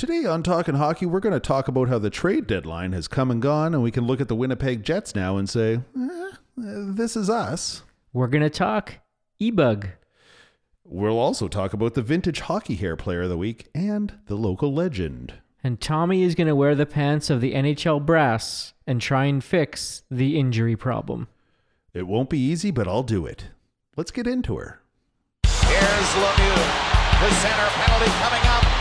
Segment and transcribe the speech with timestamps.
[0.00, 3.30] Today on Talking Hockey, we're going to talk about how the trade deadline has come
[3.30, 7.16] and gone, and we can look at the Winnipeg Jets now and say, eh, this
[7.16, 7.82] is us.
[8.14, 8.94] We're going to talk
[9.38, 9.88] e-bug.
[10.84, 14.72] We'll also talk about the vintage hockey hair player of the week and the local
[14.72, 15.34] legend.
[15.62, 19.44] And Tommy is going to wear the pants of the NHL brass and try and
[19.44, 21.28] fix the injury problem.
[21.92, 23.48] It won't be easy, but I'll do it.
[23.98, 24.80] Let's get into her.
[25.44, 27.20] Here's Lemieux.
[27.20, 28.79] The center penalty coming up.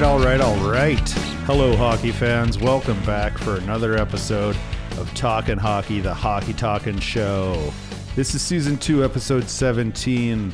[0.00, 1.10] Right, all right, all right.
[1.44, 2.58] Hello, hockey fans.
[2.58, 4.56] Welcome back for another episode
[4.96, 7.70] of Talking Hockey, the Hockey Talking Show.
[8.16, 10.52] This is season two, episode 17.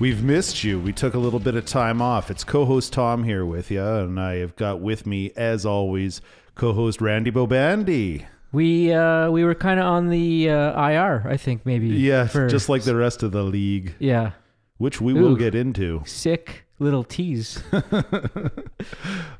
[0.00, 0.80] We've missed you.
[0.80, 2.28] We took a little bit of time off.
[2.28, 6.20] It's co host Tom here with you, and I have got with me, as always,
[6.56, 8.26] co host Randy Bobandy.
[8.50, 11.86] We uh, we were kind of on the uh, IR, I think maybe.
[11.86, 14.32] Yeah, for- just like the rest of the league, yeah,
[14.78, 16.02] which we will get into.
[16.04, 17.62] sick little tease.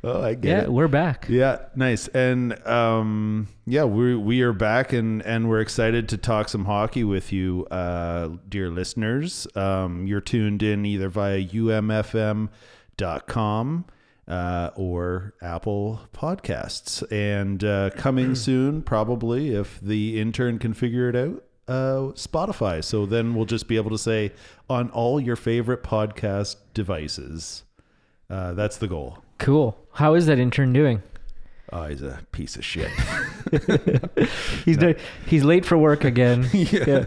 [0.05, 0.73] Oh, I get yeah, it.
[0.73, 1.27] we're back.
[1.29, 2.09] Yeah, nice.
[2.09, 7.05] And um yeah, we we are back and and we're excited to talk some hockey
[7.05, 9.47] with you uh dear listeners.
[9.55, 11.39] Um you're tuned in either via
[12.99, 13.85] umfm.com
[14.29, 17.03] uh or Apple Podcasts.
[17.13, 22.83] And uh coming soon probably if the intern can figure it out uh Spotify.
[22.83, 24.33] So then we'll just be able to say
[24.73, 27.63] on all your favorite podcast devices.
[28.31, 29.19] Uh that's the goal.
[29.39, 29.77] Cool.
[29.93, 31.03] How is that intern doing?
[31.73, 32.91] Oh, he's a piece of shit.
[34.67, 34.95] He's do-
[35.27, 36.47] he's late for work again.
[36.53, 37.07] yeah.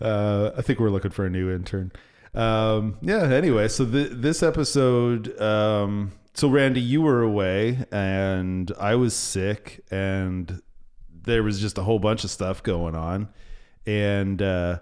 [0.00, 1.92] Uh, I think we're looking for a new intern.
[2.34, 3.24] Um, yeah.
[3.24, 9.84] Anyway, so th- this episode, um, so Randy, you were away and I was sick,
[9.90, 10.62] and
[11.22, 13.28] there was just a whole bunch of stuff going on,
[13.84, 14.78] and uh,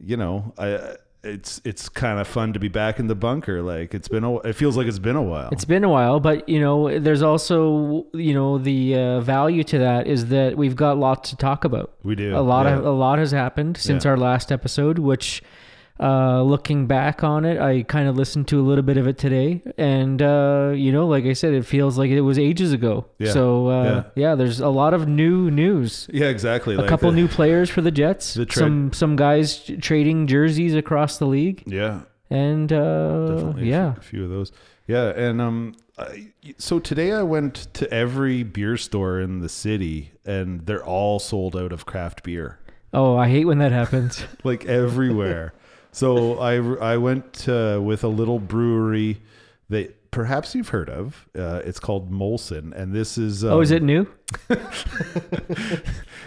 [0.00, 0.96] you know, I.
[1.28, 3.62] It's it's kind of fun to be back in the bunker.
[3.62, 5.48] Like it's been a, it feels like it's been a while.
[5.52, 9.78] It's been a while, but you know, there's also you know the uh, value to
[9.78, 11.92] that is that we've got lots to talk about.
[12.02, 12.76] we do a lot yeah.
[12.78, 14.12] of a lot has happened since Yeah.
[14.12, 15.42] our last episode which
[16.00, 19.18] uh looking back on it i kind of listened to a little bit of it
[19.18, 23.06] today and uh you know like i said it feels like it was ages ago
[23.18, 23.32] Yeah.
[23.32, 24.34] so uh yeah.
[24.36, 26.76] there's a lot of new news yeah, exactly.
[26.76, 31.18] a couple new players for the jets the tra- some some guys trading jerseys across
[31.18, 32.02] the league yeah.
[32.30, 34.52] and uh Definitely a few- yeah a few of those.
[34.86, 40.12] Yeah, and um, I, so today I went to every beer store in the city,
[40.24, 42.58] and they're all sold out of craft beer,
[42.94, 45.52] oh i hate when that happens like everywhere.
[45.98, 46.54] So I
[46.92, 49.20] I went uh, with a little brewery
[49.68, 51.26] that perhaps you've heard of.
[51.36, 54.06] Uh, it's called Molson, and this is um, oh is it new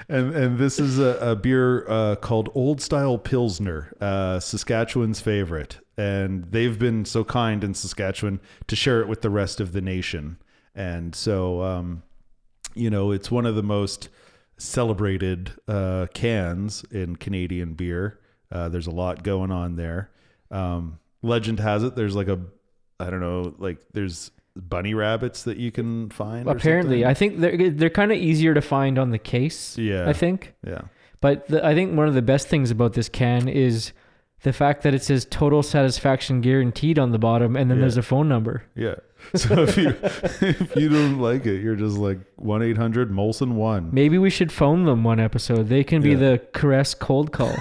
[0.09, 5.77] and and this is a, a beer uh, called Old Style Pilsner, uh, Saskatchewan's favorite,
[5.95, 9.81] and they've been so kind in Saskatchewan to share it with the rest of the
[9.81, 10.37] nation,
[10.75, 12.03] and so um,
[12.75, 14.09] you know it's one of the most
[14.57, 18.19] celebrated uh, cans in Canadian beer.
[18.51, 20.09] Uh, there's a lot going on there.
[20.49, 22.39] Um, legend has it there's like a
[22.99, 26.45] I don't know like there's bunny rabbits that you can find.
[26.49, 30.09] apparently i think they're they're kind of easier to find on the case Yeah.
[30.09, 30.81] i think yeah.
[31.21, 33.93] But the, I think one of the best things about this can is
[34.41, 37.81] the fact that it says total satisfaction guaranteed on the bottom, and then Yeah.
[37.81, 38.63] there's a phone number.
[38.75, 38.95] Yeah.
[39.35, 39.89] So if you
[40.41, 43.89] if you don't like it, you're just like one eight hundred Molson one.
[43.93, 45.69] Maybe we should phone them one episode.
[45.69, 46.15] They can be Yeah.
[46.17, 47.55] the caress cold call,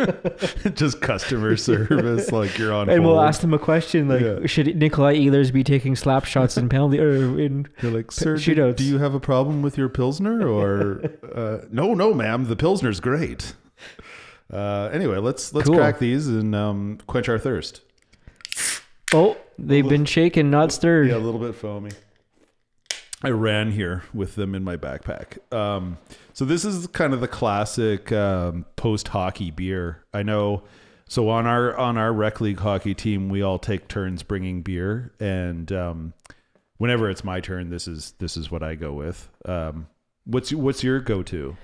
[0.74, 2.88] just customer service, like you're on.
[2.88, 3.26] and we'll hold.
[3.28, 4.46] ask them a question like, Yeah.
[4.46, 7.66] should Nikolai Ehlers be taking slap shots in penalty or in?
[7.82, 11.02] You're like, sir, do, shootouts." do you have a problem with your pilsner or?
[11.34, 12.46] uh, no, no, ma'am.
[12.46, 13.54] The pilsner's great.
[14.52, 15.76] Uh, anyway, let's let's Cool.
[15.76, 17.82] crack these and um, quench our thirst.
[19.16, 21.08] Oh, they've been shaken, not stirred.
[21.08, 21.90] Yeah, a little bit foamy.
[23.22, 25.38] I ran here with them in my backpack.
[25.52, 25.96] Um,
[26.34, 30.04] so this is kind of the classic um, post hockey beer.
[30.12, 30.64] I know.
[31.08, 35.14] So on our on our rec league hockey team, we all take turns bringing beer,
[35.20, 36.12] and um,
[36.76, 39.28] whenever it's my turn, this is this is what I go with.
[39.46, 39.86] Um,
[40.24, 41.56] what's what's your go to?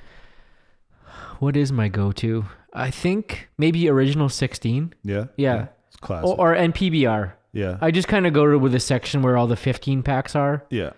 [1.40, 2.46] What is my go-to?
[2.72, 4.94] I think maybe original 16.
[5.04, 5.66] Yeah, Yeah.
[5.88, 6.26] it's classic.
[6.30, 7.32] Or, or and PBR.
[7.52, 10.34] Yeah, I just kind of go to with a section where all the 15 packs
[10.36, 10.64] are.
[10.70, 10.90] yeah,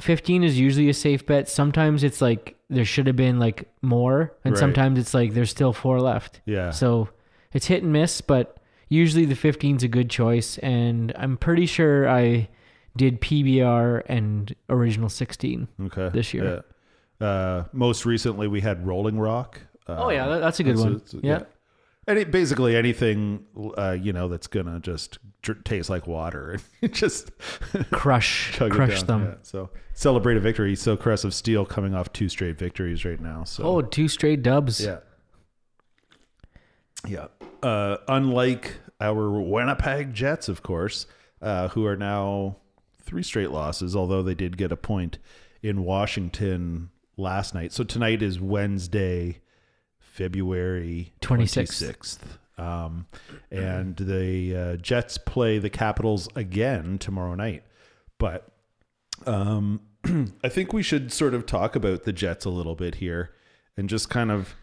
[0.00, 1.48] 15 is usually a safe bet.
[1.48, 4.58] Sometimes it's like there should have been like more, and Right.
[4.58, 6.40] sometimes it's like there's still four left.
[6.46, 6.70] yeah.
[6.70, 7.08] So
[7.52, 8.56] it's hit and miss, but
[8.88, 10.58] usually the 15 is a good choice.
[10.58, 12.48] And I'm pretty sure I
[12.96, 15.68] did PBR and original 16.
[15.86, 16.62] okay, this year.
[17.20, 17.26] Yeah.
[17.26, 19.60] Uh, most recently, we had Rolling Rock.
[19.88, 21.00] Uh, Oh, yeah, that- that's a good one.
[21.22, 21.42] Yeah.
[22.06, 23.44] Any basically anything,
[23.78, 27.30] uh, you know, that's gonna just dr- taste like water and just
[27.90, 29.24] Crush, crush them.
[29.24, 30.76] Yeah, So celebrate a victory.
[30.76, 33.44] So Crest of Steel coming off two straight victories right now.
[33.44, 34.80] So Oh, two straight dubs.
[34.84, 34.98] yeah,
[37.06, 37.26] yeah.
[37.62, 41.06] Uh, unlike our Winnipeg Jets, of course,
[41.40, 42.56] uh, who are now
[43.02, 45.18] three straight losses, although they did get a point
[45.62, 47.72] in Washington last night.
[47.72, 49.40] So tonight is Wednesday,
[50.14, 52.18] February 26th.
[52.56, 52.62] 26th.
[52.62, 53.06] Um,
[53.50, 57.64] and the uh, Jets play the Capitals again tomorrow night.
[58.18, 58.46] But
[59.26, 59.80] um,
[60.44, 63.32] I think we should sort of talk about the Jets a little bit here
[63.76, 64.54] and just kind of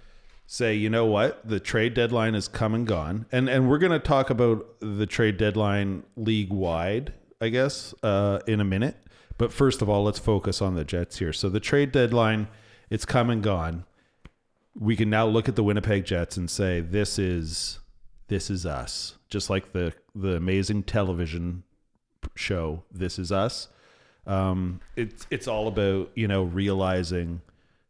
[0.47, 3.91] say, you know what, the trade deadline is come and gone, and and we're going
[3.91, 8.95] to talk about the trade deadline league wide, I guess, uh, in a minute.
[9.37, 11.33] But first of all, let's focus on the Jets here.
[11.33, 12.47] So the trade deadline,
[12.89, 13.83] it's come and gone.
[14.79, 17.79] We can now look at the Winnipeg Jets and say this is
[18.27, 21.63] this is us, just like the the amazing television
[22.35, 23.67] show This Is Us.
[24.25, 27.41] Um, it's it's all about you know realizing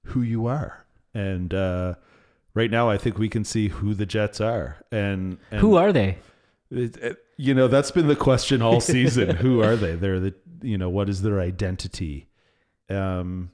[0.05, 1.95] who you are, and uh,
[2.55, 5.91] right now I think we can see who the Jets are, and, and Who are
[5.93, 6.17] they?
[6.71, 9.35] it, it- you know that's been the question all season.
[9.37, 9.95] who are they?
[9.95, 12.27] They're the you know what is their identity?
[12.89, 13.49] Um,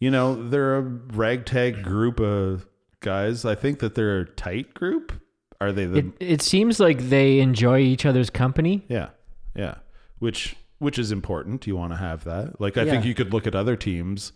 [0.00, 2.66] you know they're a ragtag group of
[3.00, 3.44] guys.
[3.44, 5.12] I think that they're a tight group.
[5.60, 8.84] Are they the It, it seems like they enjoy each other's company.
[8.88, 9.10] Yeah,
[9.54, 9.76] yeah.
[10.18, 11.66] Which which is important.
[11.66, 12.60] You want to have that.
[12.60, 14.32] Like I think you could look at other teams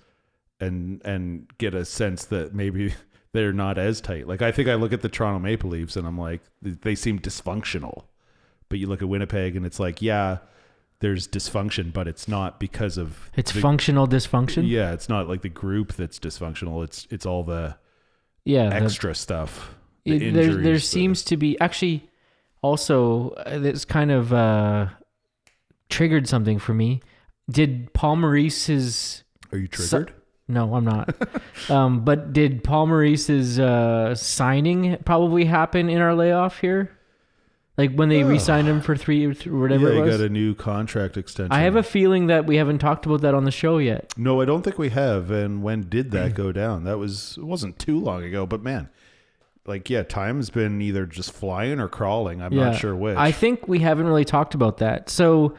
[0.60, 2.94] and and get a sense that maybe
[3.32, 4.28] they're not as tight.
[4.28, 7.18] Like I think I look at the Toronto Maple Leafs and I'm like they seem
[7.18, 8.04] dysfunctional.
[8.68, 10.38] But you look at Winnipeg and it's like, yeah,
[11.00, 14.66] there's dysfunction, but it's not because of It's the- functional dysfunction.
[14.66, 16.82] Yeah, it's not like the group that's dysfunctional.
[16.84, 17.76] It's it's all the
[18.44, 18.68] Yeah.
[18.70, 19.74] the- extra stuff.
[20.04, 22.08] The it- there, there the- seems to be actually
[22.62, 24.86] also uh, this kind of uh,
[25.90, 27.00] triggered something for me.
[27.50, 30.12] Did Paul Maurice's Are you triggered?
[30.48, 31.14] no, I'm not.
[31.70, 36.90] um, but did Paul Maurice's uh, signing probably happen in our layoff here?
[37.76, 38.28] Like when they Oh.
[38.28, 40.16] re-signed him for three or th- whatever yeah, it you was.
[40.18, 41.50] got a new contract extension.
[41.52, 44.12] I have a feeling that we haven't talked about that on the show yet.
[44.16, 45.30] No, I don't think we have.
[45.32, 46.84] And when did that go down?
[46.84, 48.90] That was it wasn't too long ago, but man,
[49.66, 52.42] like yeah, time's been either just flying or crawling.
[52.42, 53.16] I'm not sure which.
[53.16, 55.10] I think we haven't really talked about that.
[55.10, 55.54] So,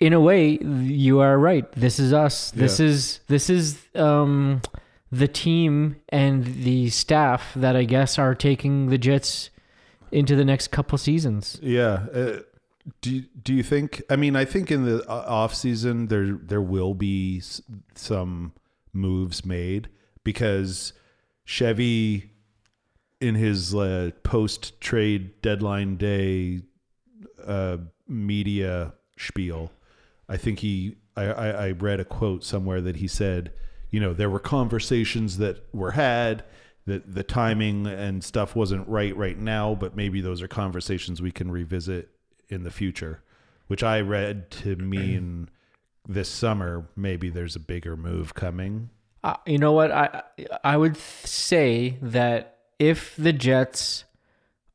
[0.00, 1.70] in a way, you are right.
[1.72, 2.50] This is us.
[2.50, 2.86] This Yeah.
[2.86, 4.62] is this is um,
[5.12, 9.50] the team and the staff that I guess are taking the Jets
[10.12, 11.58] into the next couple seasons.
[11.62, 12.06] yeah.
[12.12, 12.40] Uh,
[13.00, 14.02] do do you think?
[14.08, 17.42] I mean, I think in the uh, off season there there will be
[17.94, 18.52] some
[18.92, 19.88] moves made
[20.22, 20.92] because
[21.44, 22.30] Chevy
[23.20, 26.60] in his uh, post trade deadline day
[27.44, 29.72] uh, media spiel,
[30.28, 33.52] I think he I, I, I read a quote somewhere that he said,
[33.90, 36.44] you know, there were conversations that were had
[36.86, 41.32] that the timing and stuff wasn't right right now, but maybe those are conversations we
[41.32, 42.08] can revisit
[42.48, 43.22] in the future,
[43.66, 45.48] which I read to mean
[46.08, 48.90] this summer maybe there's a bigger move coming.
[49.24, 49.90] Uh, you know what?
[49.90, 50.22] I
[50.62, 54.04] I would say that if the Jets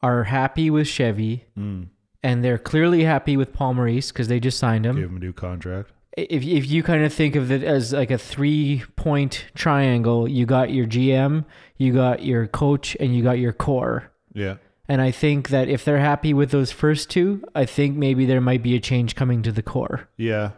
[0.03, 1.87] are happy with Chevy Mm.
[2.23, 4.95] and they're clearly happy with Paul Maurice because they just signed him.
[4.97, 5.91] Give him a new contract.
[6.17, 10.45] If if you kind of think of it as like a three point triangle, you
[10.45, 11.45] got your GM,
[11.77, 14.11] you got your coach, and you got your core.
[14.33, 14.55] Yeah.
[14.87, 18.41] And I think that if they're happy with those first two, I think maybe there
[18.41, 20.09] might be a change coming to the core.
[20.17, 20.51] Yeah.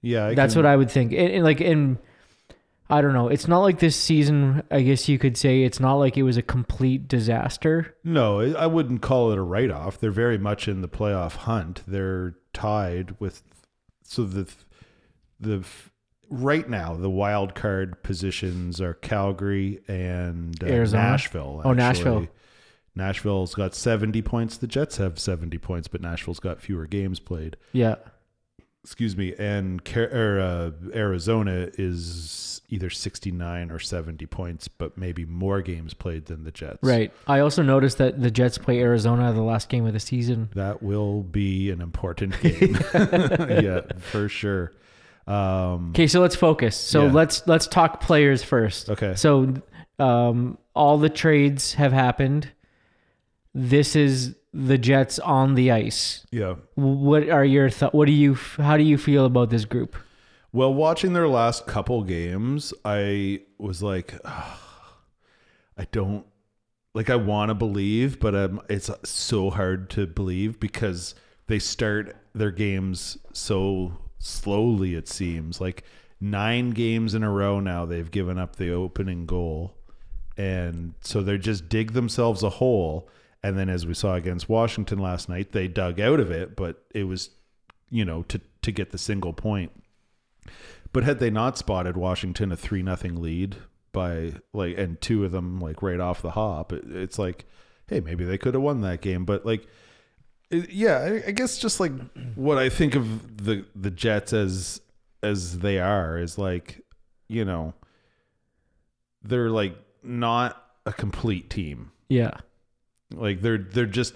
[0.00, 0.26] Yeah.
[0.28, 1.12] I That's can- what I would think.
[1.12, 1.98] And, and like in
[2.88, 3.28] I don't know.
[3.28, 6.36] It's not like this season, I guess you could say it's not like it was
[6.36, 7.94] a complete disaster.
[8.02, 9.98] No, I I wouldn't call it a write off.
[10.00, 11.82] They're very much in the playoff hunt.
[11.86, 13.42] They're tied with
[14.02, 14.50] so the
[15.40, 15.64] the
[16.28, 21.02] right now the wild card positions are Calgary and uh, Arizona?
[21.02, 21.62] Nashville.
[21.64, 22.28] Oh, Nashville.
[22.94, 24.56] Nashville's got 70 points.
[24.56, 27.56] The Jets have 70 points, but Nashville's got fewer games played.
[27.72, 27.96] Yeah.
[28.82, 35.60] excuse me, and or, uh, Arizona is either 69 or 70 points, but maybe more
[35.60, 36.78] games played than the Jets.
[36.82, 37.12] Right.
[37.26, 40.50] I also noticed that the Jets play Arizona the last game of the season.
[40.54, 42.78] That will be an important game.
[42.94, 44.72] yeah, for sure.
[45.30, 46.76] Um, Okay, so let's focus.
[46.76, 47.12] So Yeah.
[47.12, 48.90] let's let's talk players first.
[48.90, 49.14] Okay.
[49.14, 49.54] So
[49.98, 52.48] um, all the trades have happened.
[53.54, 56.26] This is the Jets on the ice.
[56.32, 56.54] yeah.
[56.74, 57.94] What are your thoughts?
[57.94, 59.94] what do you how do you feel about this group?
[60.52, 64.58] Well, watching their last couple games, I was like, "Ugh,
[65.78, 66.26] I don't
[66.94, 67.08] like.
[67.10, 71.14] I want to believe, but um, it's so hard to believe because
[71.46, 74.94] they start their games so slowly.
[74.94, 75.82] It seems like
[76.20, 79.74] nine games in a row now they've given up the opening goal,
[80.36, 83.08] and so they just dig themselves a hole.
[83.42, 86.84] And then, as we saw against Washington last night, they dug out of it, but
[86.94, 87.30] it was,
[87.90, 89.72] you know, to to get the single point.
[90.92, 93.56] But had they not spotted Washington a three nothing lead
[93.92, 97.46] by like and two of them like right off the hop, it, it's like,
[97.86, 99.24] hey, maybe they could have won that game.
[99.24, 99.66] But like,
[100.50, 101.92] yeah, I, I guess just like
[102.34, 104.80] what I think of the the Jets as
[105.22, 106.82] as they are is like,
[107.28, 107.74] you know,
[109.22, 111.92] they're like not a complete team.
[112.08, 112.32] Yeah.
[113.14, 114.14] Like they're they're just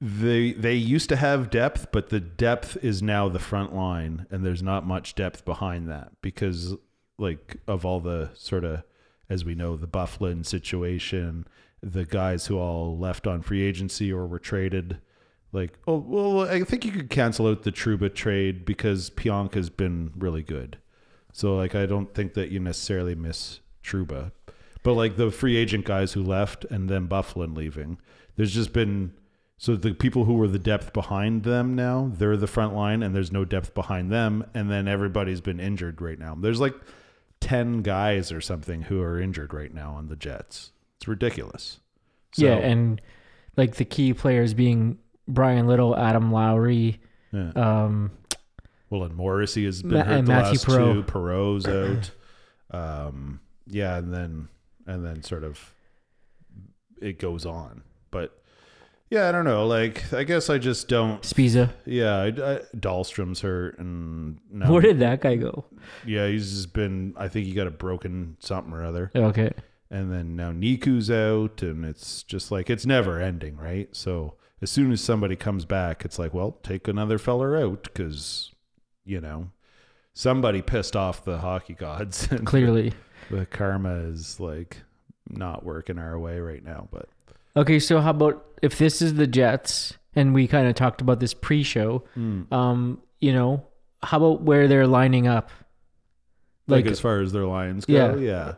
[0.00, 4.44] they they used to have depth, but the depth is now the front line, and
[4.44, 6.74] there's not much depth behind that because
[7.18, 8.82] like of all the sort of
[9.28, 11.46] as we know the Byfuglien situation,
[11.82, 15.00] the guys who all left on free agency or were traded.
[15.54, 19.70] Like, oh well, I think you could cancel out the Trouba trade because Pionk has
[19.70, 20.78] been really good.
[21.32, 24.32] So like, I don't think that you necessarily miss Trouba,
[24.82, 27.98] but like the free agent guys who left and then Byfuglien leaving,
[28.36, 29.14] there's just been
[29.56, 33.14] so the people who were the depth behind them now they're the front line and
[33.14, 36.34] there's no depth behind them and then everybody's been injured right now.
[36.34, 36.74] There's like
[37.40, 40.72] ten guys or something who are injured right now on the Jets.
[40.96, 41.78] It's ridiculous.
[42.32, 43.00] So, yeah, and
[43.56, 47.00] like the key players being Brian Little, Adam Lowry,
[47.32, 47.50] yeah.
[47.56, 48.10] um
[48.90, 50.94] Well, and Morrissey has been Ma- hurt the Matthew last Perreault.
[50.94, 51.02] two.
[51.12, 52.10] Perreault's out.
[52.70, 54.48] Um, yeah, and then
[54.86, 55.72] and then sort of
[57.00, 57.82] it goes on.
[58.10, 58.38] But
[59.10, 59.66] yeah, I don't know.
[59.66, 61.22] Like, I guess I just don't.
[61.22, 61.70] Sbisa.
[61.84, 65.64] Yeah, I, I, Dahlstrom's hurt, and now, Where did that guy go?
[66.06, 67.14] yeah, he's just been.
[67.16, 69.52] I think he got a broken something or other, Okay.
[69.90, 73.88] and then now Niku's out, and it's just like it's never ending, right?
[73.94, 78.52] So as soon as somebody comes back, it's like, well, take another feller out because
[79.04, 79.50] you know
[80.14, 82.28] somebody pissed off the hockey gods.
[82.30, 82.92] and Clearly.
[83.30, 84.78] the karma is like
[85.28, 86.88] not working our way right now.
[86.90, 87.08] But
[87.56, 91.20] Okay, so how about if this is the Jets and we kind of talked about
[91.20, 92.04] this pre-show,
[92.50, 93.66] um, you know,
[94.02, 95.50] how about where they're lining up?
[96.66, 98.16] like, Like, as far as their lines go, Yeah.
[98.16, 98.54] yeah,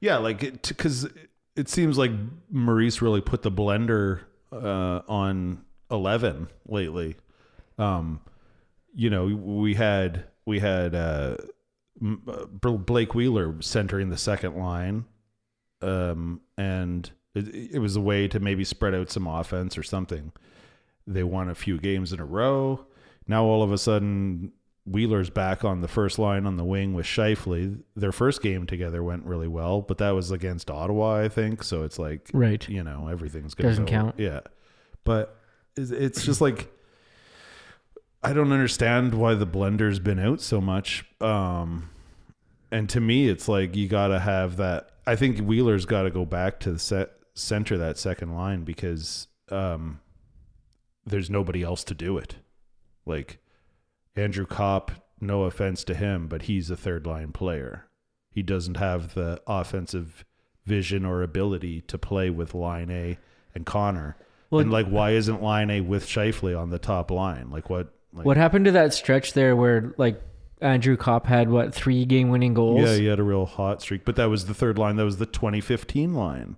[0.00, 1.08] yeah, like because
[1.56, 2.10] it, seems like
[2.50, 4.20] Maurice really put the blender
[4.52, 7.16] uh, on eleven lately.
[7.78, 8.20] Um,
[8.94, 11.36] you know, we had we had uh,
[12.28, 15.04] uh, Bl- Blake Wheeler centering the second line,
[15.82, 20.32] um, and it, it was a way to maybe spread out some offense or something.
[21.06, 22.86] They won a few games in a row.
[23.28, 24.52] Now all of a sudden,
[24.86, 27.80] Wheeler's back on the first line on the wing with Scheifele.
[27.96, 31.62] Their first game together went really well, but that was against Ottawa, I think.
[31.64, 32.66] So it's like, right.
[32.68, 34.14] you know, everything's gonna Doesn't go- count.
[34.18, 34.40] Yeah,
[35.04, 35.36] but
[35.76, 36.72] it's- it's just like
[38.22, 41.04] I don't understand why the blender's been out so much.
[41.20, 41.90] Um,
[42.72, 44.90] and to me, it's like you got to have that.
[45.06, 49.28] I think Wheeler's got to go back to the set center that second line because
[49.50, 50.00] um,
[51.04, 52.36] there's nobody else to do it.
[53.04, 53.38] Like
[54.16, 57.86] Andrew Copp, no offense to him, but he's a third line player.
[58.30, 60.24] He doesn't have the offensive
[60.64, 63.16] vision or ability to play with Laine
[63.54, 64.16] and Connor.
[64.50, 67.50] Well, and like, why isn't Laine with Scheifele on the top line?
[67.50, 67.92] Like, what?
[68.12, 70.20] Like, What happened to that stretch there where like
[70.60, 72.82] Andrew Copp had what three game-winning goals?
[72.82, 74.96] Yeah, he had a real hot streak, but that was the third line.
[74.96, 76.56] That was the 2015 line,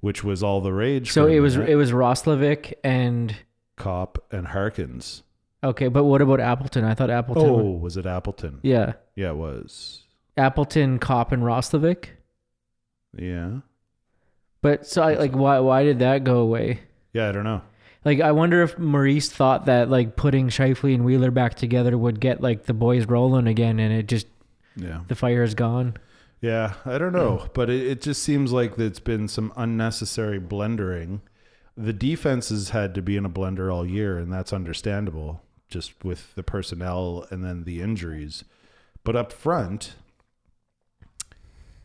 [0.00, 1.12] which was all the rage.
[1.12, 3.36] So it was it was Roslovic and
[3.76, 5.22] Copp and Harkins.
[5.64, 6.84] Okay, but what about Appleton?
[6.84, 7.48] I thought Appleton.
[7.48, 8.60] Oh, was it Appleton?
[8.62, 10.02] Yeah, Yeah, it was.
[10.36, 12.06] Appleton, Copp, and Roslovic.
[13.16, 13.60] Yeah,
[14.60, 16.80] But so I like why why did that go away?
[17.12, 17.28] yeah.
[17.28, 17.62] I don't know.
[18.04, 22.20] Like I wonder if Maurice thought that like putting Scheifele and Wheeler back together would
[22.20, 24.26] get like the boys rolling again, and it just
[24.76, 25.96] Yeah, the fire is gone.
[26.40, 26.74] yeah.
[26.84, 31.22] I don't know, but it, it just seems like it's been some unnecessary blendering.
[31.76, 35.40] The defense has had to be in a blender all year, and that's understandable.
[35.74, 38.44] Just with the personnel and then the injuries.
[39.02, 39.94] But up front,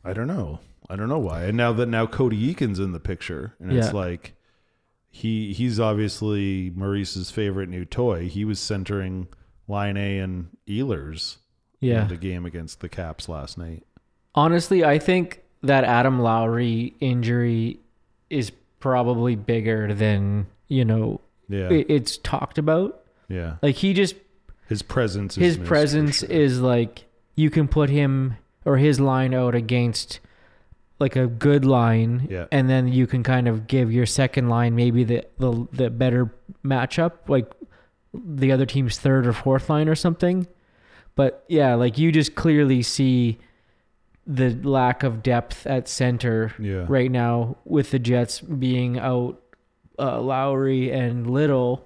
[0.06, 0.60] I don't know.
[0.88, 1.46] I don't know why.
[1.46, 4.36] And now that now Cody Eakin's in the picture, and it's like
[5.10, 8.28] he he's obviously Maurice's favorite new toy.
[8.30, 9.28] He was centering
[9.68, 11.38] Laine and Ehlers
[11.80, 12.04] Yeah.
[12.04, 13.84] in the game against the Caps last night.
[14.36, 17.80] Honestly, I think that Adam Lowry injury
[18.30, 23.02] is probably bigger than, you know, Yeah, it's talked about.
[23.30, 23.56] Yeah.
[23.62, 24.16] Like he just
[24.68, 25.38] His presence.
[25.38, 26.30] Is his missed presence sure.
[26.30, 27.06] is like
[27.36, 30.20] you can put him or his line out against
[31.00, 32.48] like a good line Yeah.
[32.52, 36.34] and then you can kind of give your second line maybe the the, the better
[36.66, 37.50] matchup like
[38.14, 40.46] the other team's third or fourth line or something
[41.16, 43.38] but yeah like you just clearly see
[44.28, 46.86] the lack of depth at center Yeah.
[46.90, 49.42] right now with the Jets being out
[49.98, 51.86] uh, Lowry and Little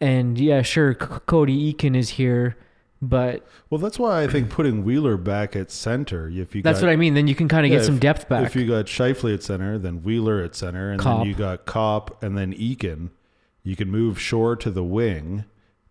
[0.00, 2.56] and yeah sure C- Cody Eakin is here
[3.02, 6.28] but Well, that's why I think putting Wheeler back at center.
[6.28, 7.14] If you That's got, what I mean.
[7.14, 8.44] Then you can kind of Yeah, get some if- depth back.
[8.44, 11.20] If you got Scheifele at center, then Wheeler at center, and Copp.
[11.20, 13.08] then you got Copp and then Eakin.
[13.62, 15.46] You can move Shore to the wing,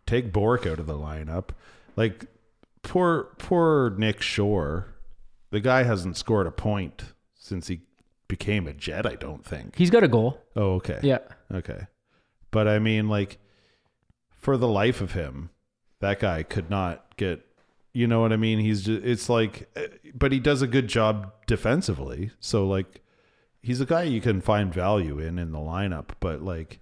[0.06, 1.50] take Bourque out of the lineup.
[1.96, 2.25] Like
[2.84, 4.94] poor poor Nick Shore,
[5.50, 7.82] the guy hasn't scored a point since he
[8.28, 9.08] became a Jet.
[9.08, 9.75] I don't think.
[9.75, 10.39] He's got a goal.
[10.56, 11.00] Oh, okay.
[11.01, 11.20] Yeah.
[11.51, 11.88] Okay.
[12.51, 13.39] But I mean, like,
[14.39, 15.50] for the life of him,
[16.00, 17.46] that guy could not get,
[17.93, 18.60] you know what I mean?
[18.60, 22.31] He's just, it's like, eh, but he does a good job defensively.
[22.39, 23.01] So, like,
[23.62, 26.79] he's a guy you can find value in in the lineup, but like,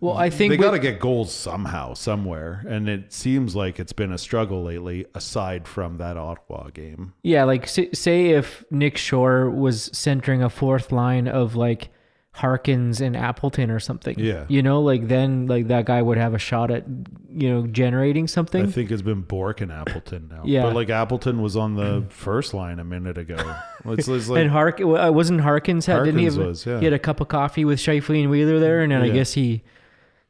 [0.00, 2.64] Well, I think they got to get goals somehow, somewhere.
[2.68, 7.14] And it seems like it's been a struggle lately, aside from that Ottawa game.
[7.24, 11.88] Yeah, like say if Nick Shore was centering a fourth line of like
[12.36, 14.18] Harkins and Appleton or something.
[14.18, 14.44] Yeah.
[14.48, 16.84] You know, like then like that guy would have a shot at
[17.30, 18.66] you know generating something.
[18.66, 20.42] I think it's been Bourque and Appleton now.
[20.44, 20.64] Yeah.
[20.64, 23.36] But like Appleton was on the first line a minute ago.
[23.88, 26.78] It's, it's like, and Hark uh, wasn't Harkins had didn't he Harkins have was, yeah.
[26.80, 29.34] he had a cup of coffee with Scheifele and Wheeler there and then I guess
[29.34, 29.62] he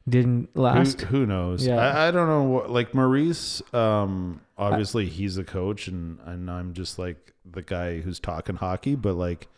[0.06, 1.00] didn't last.
[1.00, 1.66] Who, who knows?
[1.66, 1.78] Yeah.
[1.78, 2.42] I, I don't know.
[2.42, 8.00] What, like Maurice, um, obviously he's a coach, and and I'm just like the guy
[8.00, 8.94] who's talking hockey.
[8.94, 9.48] But like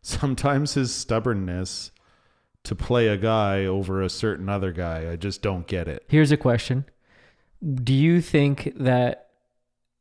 [0.00, 1.90] sometimes his stubbornness
[2.68, 6.04] to play a guy over a certain other guy, I just don't get it.
[6.08, 6.84] Here's a question.
[7.82, 9.30] Do you think that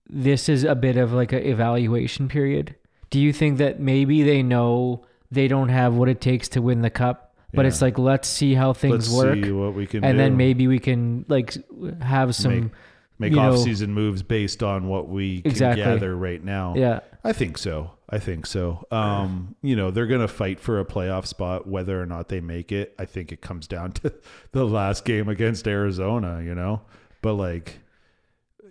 [0.10, 2.76] this is a bit of like an evaluation period?
[3.10, 6.82] Do you think that maybe they know they don't have what it takes to win
[6.82, 10.04] the cup, but it's like let's see how things Let's work see what we can
[10.04, 10.24] and do.
[10.24, 11.56] then maybe we can like
[12.02, 12.72] have some Make-
[13.20, 15.84] make you off-season moves based on what we can Exactly.
[15.84, 16.74] gather right now.
[16.78, 17.00] yeah.
[17.24, 17.92] I think so.
[18.10, 18.86] I think so.
[18.90, 22.40] Um, you know, they're going to fight for a playoff spot whether or not they
[22.40, 22.96] make it.
[22.98, 24.14] I think it comes down to
[24.54, 26.82] the last game against Arizona, you know.
[27.22, 27.80] But like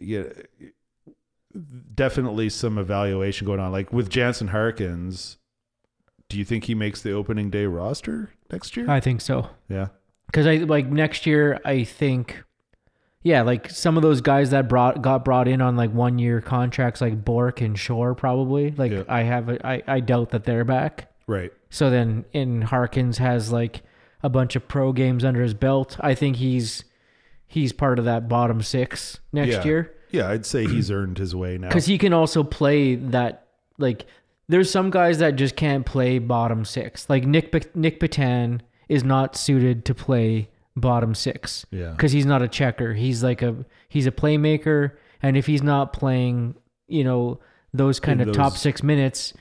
[0.00, 0.24] yeah,
[1.94, 3.72] definitely some evaluation going on.
[3.72, 5.38] Like with Jansen Harkins,
[6.28, 8.88] do you think he makes the opening day roster next year?
[8.90, 9.50] I think so.
[9.68, 9.88] yeah.
[10.32, 12.42] Cuz I like next year I think
[13.26, 16.40] yeah, like some of those guys that brought got brought in on like one year
[16.40, 18.70] contracts like Bourque and Shore probably.
[18.70, 19.02] Like Yeah.
[19.08, 21.12] I have a, I I doubt that they're back.
[21.26, 21.52] Right.
[21.68, 23.82] So then in Harkins has like
[24.22, 25.96] a bunch of pro games under his belt.
[25.98, 26.84] I think he's
[27.48, 29.64] he's part of that bottom 6 next yeah.
[29.64, 31.70] year Yeah, I'd say he's earned his way now.
[31.70, 34.06] cuz he can also play that like
[34.48, 37.10] there's some guys that just can't play bottom 6.
[37.10, 41.94] Like Nick Nick Petan is not suited to play bottom 6 Yeah.
[41.96, 42.94] cuz he's not a checker.
[42.94, 43.54] He's like a
[43.88, 46.54] he's a playmaker and if he's not playing,
[46.88, 47.40] you know,
[47.72, 49.32] those kind In of top 6 minutes,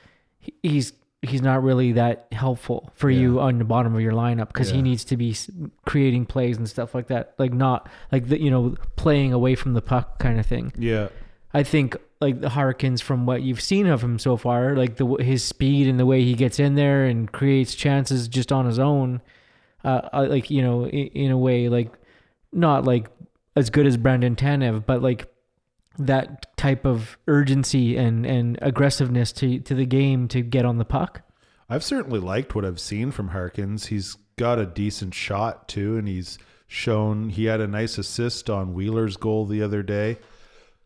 [0.62, 4.70] he's he's not really that helpful for you on the bottom of your lineup because
[4.70, 5.34] he needs to be
[5.84, 7.34] creating plays and stuff like that.
[7.38, 10.72] Like not like the, you know playing away from the puck kind of thing.
[10.78, 11.08] yeah.
[11.54, 15.06] I think like the Harkins from what you've seen of him so far, like the
[15.16, 18.78] his speed and the way he gets in there and creates chances just on his
[18.78, 19.22] own,
[19.86, 21.92] uh, like you know in, in a way like
[22.52, 23.08] not like
[23.54, 25.32] as good as Brandon Tanev, but like
[25.98, 30.84] that type of urgency and and aggressiveness to to the game to get on the
[30.84, 31.22] puck.
[31.68, 33.86] I've certainly liked what I've seen from Harkins.
[33.86, 38.74] He's got a decent shot too, and he's shown he had a nice assist on
[38.74, 40.18] Wheeler's goal the other day.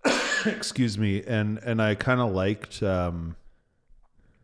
[0.47, 2.83] Excuse me, and and I kind of liked.
[2.83, 3.37] Um,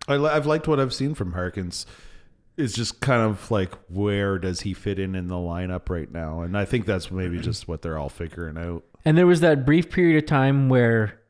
[0.08, 1.86] I I've liked what I've seen from Harkins.
[2.56, 6.40] It's just kind of like where does he fit in in the lineup right now,
[6.40, 8.84] and I think that's maybe just what they're all figuring out.
[9.04, 11.20] And there was that brief period of time where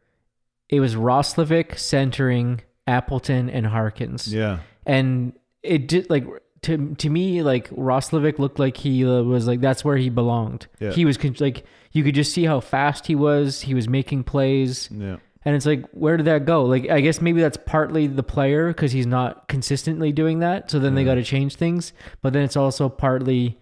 [0.68, 4.32] it was Roslovic centering Appleton and Harkins.
[4.32, 6.26] Yeah, and it did like
[6.62, 10.66] to to me like Roslovic looked like he uh, was like that's where he belonged.
[10.80, 10.92] Yeah.
[10.92, 13.62] He was like you could just see how fast he was.
[13.62, 14.88] He was making plays.
[14.90, 15.16] Yeah.
[15.46, 16.64] And it's like, where did that go?
[16.64, 20.70] Like, I guess maybe that's partly the player because he's not consistently doing that.
[20.70, 21.92] So then they got to change things.
[22.20, 23.56] But then it's also partly,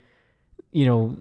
[0.73, 1.16] you know,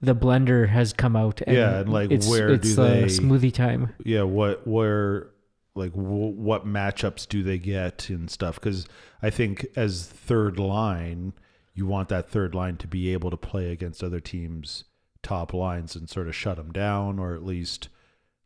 [0.00, 1.42] the blender has come out.
[1.46, 3.94] And Yeah, and, like, it's, where it's do they- smoothie time?
[4.04, 5.28] yeah what where
[5.74, 8.86] like w- what matchups do they get and stuff because
[9.22, 11.34] i think as third line
[11.74, 14.84] you want that third line to be able to play against other teams
[15.22, 17.90] top lines and sort of shut them down or at least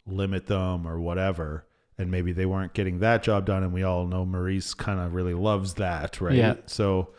[0.06, 1.66] limit them or whatever
[1.98, 5.14] and maybe they weren't getting that job done and we all know maurice kind of
[5.14, 6.54] really loves that right Yeah.
[6.66, 7.10] so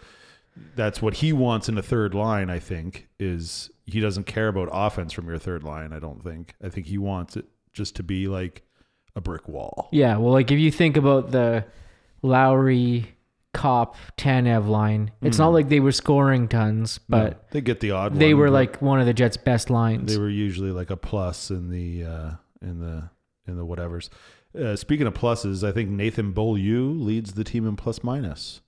[0.76, 4.70] that's what he wants in a third line i think is he doesn't care about
[4.72, 8.04] offense from your third line i don't think i think he wants it just to
[8.04, 8.64] be like
[9.16, 10.18] a brick wall Yeah.
[10.18, 11.66] Well, like if you think about the
[12.22, 13.14] Lowry,
[13.54, 17.92] Copp, Tanev line, it's not like they were scoring tons, but No, they get the
[17.92, 20.14] odd they one, were like one of the Jets' best lines.
[20.14, 23.10] they were usually like a plus in the uh in the
[23.48, 24.10] in the whatevers
[24.60, 28.62] uh, speaking of pluses i think nathan Beaulieu leads the team in plus minus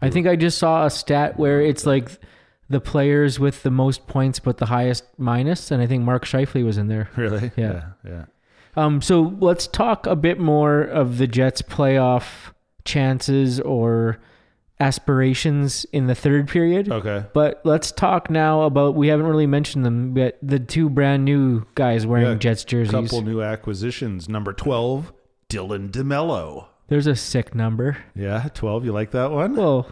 [0.00, 2.10] I think I just saw a stat where it's like
[2.70, 6.64] the players with the most points but the highest minus, and I think Mark Scheifele
[6.64, 7.10] was in there.
[7.16, 7.90] really Yeah.
[8.04, 8.24] yeah, yeah.
[8.74, 12.52] Um, so let's talk a bit more of the Jets' playoff
[12.84, 14.18] chances or
[14.82, 16.90] aspirations in the third period.
[16.90, 21.24] okay But let's talk now about we haven't really mentioned them, but the two brand
[21.24, 22.92] new guys wearing Yeah, Jets jerseys.
[22.94, 25.12] A couple new acquisitions number 12
[25.48, 27.96] dylan demello There's a sick number.
[28.14, 29.90] yeah 12 you like that one Well,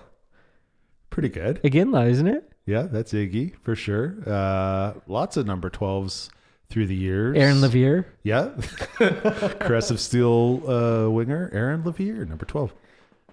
[1.11, 2.47] pretty good Iginla, isn't it?
[2.67, 6.29] yeah that's iggy for sure uh lots of number 12s
[6.69, 8.05] through the years Aaron Levier.
[8.23, 8.51] Yeah.
[9.61, 12.73] Caressive steel uh, winger, Aaron Levier, number 12.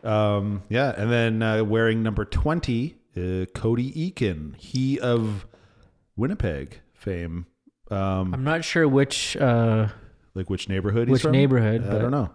[0.08, 0.94] Um, yeah.
[0.96, 5.46] And then uh, wearing number 20, uh, Cody Eakin, he of
[6.16, 7.46] Winnipeg fame.
[7.92, 9.88] Um, I'm not sure which uh,
[10.34, 11.32] like which neighborhood he's which from?
[11.32, 12.32] neighborhood, I don't know.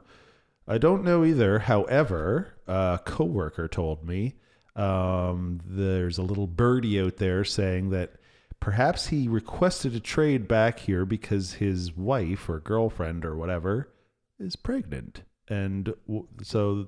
[0.66, 1.58] I don't know either.
[1.58, 4.36] However, a coworker told me
[4.76, 8.12] um, there's a little birdie out there saying that
[8.60, 13.92] perhaps he requested a trade back here because his wife or girlfriend or whatever
[14.38, 15.22] is pregnant,
[15.60, 16.86] and w- so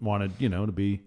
[0.00, 1.00] wanted you know to be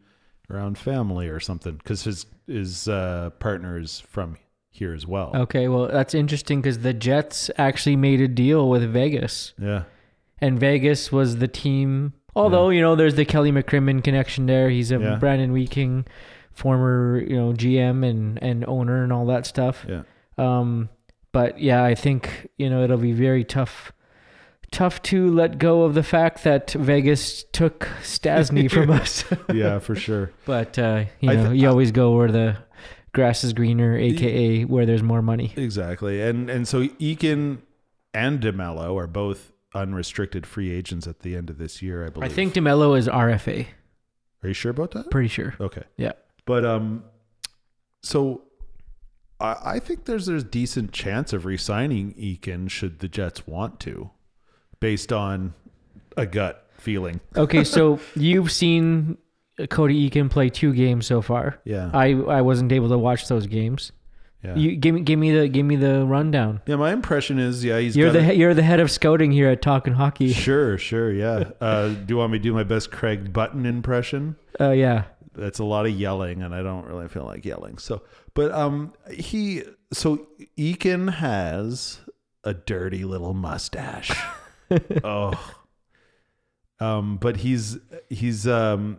[0.50, 4.38] around family or something because his his uh, partner is from
[4.70, 5.32] here as well.
[5.36, 9.84] Okay, well, that's interesting because the Jets actually made a deal with Vegas, Yeah.
[10.40, 12.14] and Vegas was the team.
[12.36, 14.70] Although you know, there's the Kelly McCrimmon connection there.
[14.70, 15.16] He's a Yeah.
[15.18, 16.06] Brandon Wheat King,
[16.54, 19.86] former you know GM and and owner and all that stuff.
[19.88, 20.04] Yeah.
[20.38, 20.90] Um,
[21.34, 23.92] but yeah, I think you know it'll be very tough.
[24.72, 29.96] Tough to let go of the fact that Vegas took Stastny from us, Yeah, for
[29.96, 30.32] sure.
[30.46, 32.58] but uh, you know th- you always go where the
[33.14, 35.52] grass is greener, aka where there's more money.
[35.58, 36.22] Exactly.
[36.22, 37.60] And and so Eakin
[38.14, 42.32] and DeMello are both unrestricted free agents at the end of this year, I believe.
[42.32, 43.68] I think Demello is RFA.
[44.44, 45.10] Are you sure about that?
[45.12, 45.56] Pretty sure.
[45.60, 45.84] Okay.
[45.98, 46.14] Yeah.
[46.46, 47.04] But um
[48.02, 48.44] so
[49.40, 54.12] I, I think there's there's decent chance of re-signing Eakin should the Jets want to,
[54.82, 55.54] based on
[56.18, 57.22] a gut feeling.
[57.38, 59.18] Okay, so you've seen
[59.70, 61.60] Cody Eakin play two games so far.
[61.64, 61.90] Yeah.
[61.94, 63.94] I I wasn't able to watch those games.
[64.44, 64.56] yeah.
[64.56, 66.62] You give me give me the give me the rundown.
[66.66, 69.48] yeah, my impression is yeah, he's You're the a- you're the head of scouting here
[69.50, 70.34] at Talking Hockey.
[70.34, 71.52] Sure, sure, yeah.
[71.62, 74.36] Uh, do you want me to do my best Craig Button impression?
[74.60, 75.04] Uh, yeah.
[75.36, 77.78] that's a lot of yelling and I don't really feel like yelling.
[77.78, 78.02] So,
[78.34, 79.64] but um he
[79.94, 82.00] so Eakin has
[82.44, 84.12] a dirty little mustache.
[85.04, 85.56] oh.
[86.80, 87.78] Um but he's
[88.10, 88.98] he's um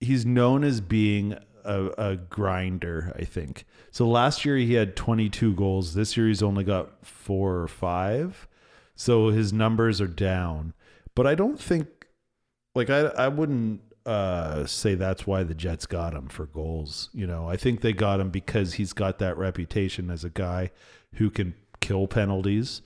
[0.00, 3.64] he's known as being a, a grinder, I think.
[3.90, 5.94] So last year he had 22 goals.
[5.94, 8.48] This year he's only got 4 or 5.
[8.94, 10.72] So his numbers are down.
[11.14, 11.88] But I don't think
[12.74, 17.10] like I I wouldn't uh say that's why the Jets got him for goals.
[17.12, 20.70] You know, I think they got him because he's got that reputation as a guy
[21.14, 22.82] who can kill penalties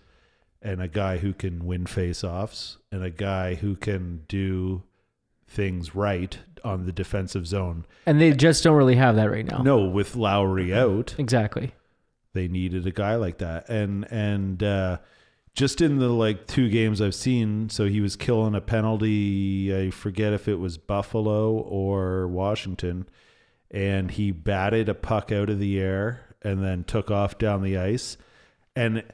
[0.63, 4.83] and a guy who can win face-offs and a guy who can do
[5.49, 7.85] things right on the defensive zone.
[8.07, 9.59] And they just don't really have that right now.
[9.63, 11.73] No, with Lowry out, Exactly.
[12.33, 14.99] they needed a guy like that and and uh
[15.55, 19.71] just in the like two games I've seen, so he was killing a penalty.
[19.77, 23.07] I forget if it was Buffalo or Washington,
[23.71, 27.77] and he batted a puck out of the air and then took off down the
[27.77, 28.17] ice.
[28.75, 29.05] And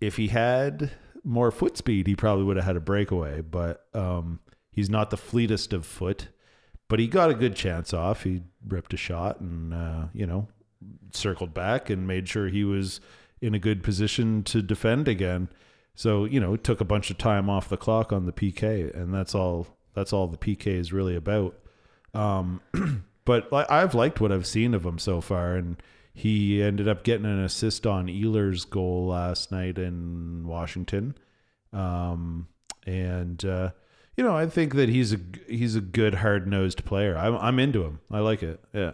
[0.00, 0.92] if he had
[1.24, 3.40] more foot speed, he probably would have had a breakaway.
[3.42, 4.40] But um,
[4.72, 6.28] he's not the fleetest of foot.
[6.88, 8.24] but he got a good chance off.
[8.24, 10.48] He ripped a shot and uh, you know
[11.12, 13.00] circled back and made sure he was
[13.40, 15.48] in a good position to defend again.
[15.94, 18.94] So you know, it took a bunch of time off the clock on the PK,
[18.94, 19.66] and that's all.
[19.94, 21.54] That's all the PK is really about.
[22.14, 22.60] Um,
[23.24, 25.76] but I've liked what I've seen of him so far, and
[26.20, 31.14] he ended up getting an assist on Ehlers' goal last night in Washington.
[31.72, 32.48] Um,
[32.86, 33.70] and uh,
[34.16, 37.16] you know, I think that he's a he's a good hard nosed player.
[37.16, 38.00] I'm I'm into him.
[38.10, 38.60] I like it.
[38.72, 38.92] Yeah,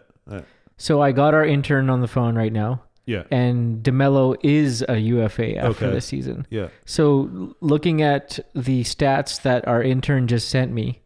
[0.76, 4.98] So I got our intern on the phone right now, yeah, and DeMello is a
[4.98, 5.94] UFA after Okay.
[5.94, 6.46] this season.
[6.50, 6.68] yeah.
[6.84, 11.00] So looking at the stats that our intern just sent me,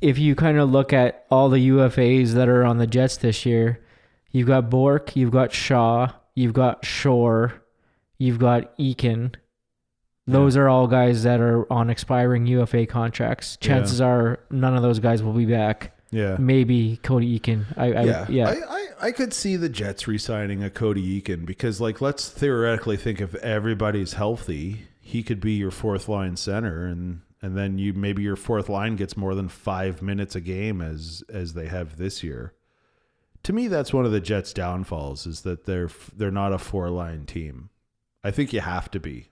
[0.00, 3.44] if you kind of look at all the UFAs that are on the Jets this
[3.44, 3.80] year,
[4.30, 7.62] you've got Bourque, you've got Shaw, you've got Shore,
[8.18, 9.34] you've got Eakin.
[10.26, 13.56] Those are all guys that are on expiring UFA contracts.
[13.56, 15.98] Chances are none of those guys will be back.
[16.10, 16.36] Yeah.
[16.38, 17.64] Maybe Cody Eakin.
[17.76, 18.48] I, I yeah, yeah.
[18.48, 22.96] I, I, I could see the Jets re-signing a Cody Eakin because, like, let's theoretically
[22.96, 27.92] think if everybody's healthy, he could be your fourth line center, and and then you
[27.92, 31.96] maybe your fourth line gets more than five minutes a game as as they have
[31.96, 32.52] this year.
[33.48, 36.90] To me, that's one of the Jets' downfalls is that they're they're not a four
[36.90, 37.70] line team.
[38.22, 39.30] I think you have to be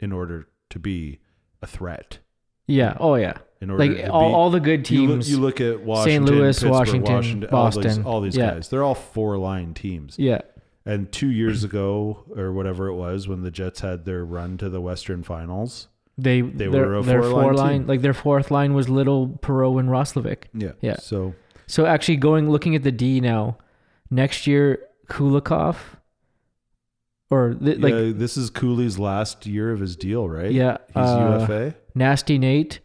[0.00, 1.20] in order to be
[1.62, 2.18] a threat.
[2.66, 2.96] yeah.
[2.98, 3.34] Oh yeah.
[3.60, 5.28] In order Like to all, be, all the good you teams.
[5.32, 8.04] look, you look at Washington, Louis, Pittsburgh, Washington, all these, Boston.
[8.04, 8.54] all these Yeah.
[8.54, 8.68] guys.
[8.68, 10.16] They're all four line teams.
[10.18, 10.40] yeah.
[10.84, 14.68] And two years ago, or whatever it was, when the Jets had their run to
[14.68, 15.86] the Western Finals,
[16.18, 20.46] They They were a four-line line like their fourth line was Little, Perreault, and Roslovic.
[20.52, 20.96] yeah, Yeah.
[20.96, 21.34] So
[21.72, 23.56] So actually, going looking at the D now,
[24.10, 25.76] next year Kulikov,
[27.30, 30.52] or th- like this is Cooley's last year of his deal, right?
[30.52, 31.74] Yeah, he's uh, UFA.
[31.94, 32.80] Nasty Nate,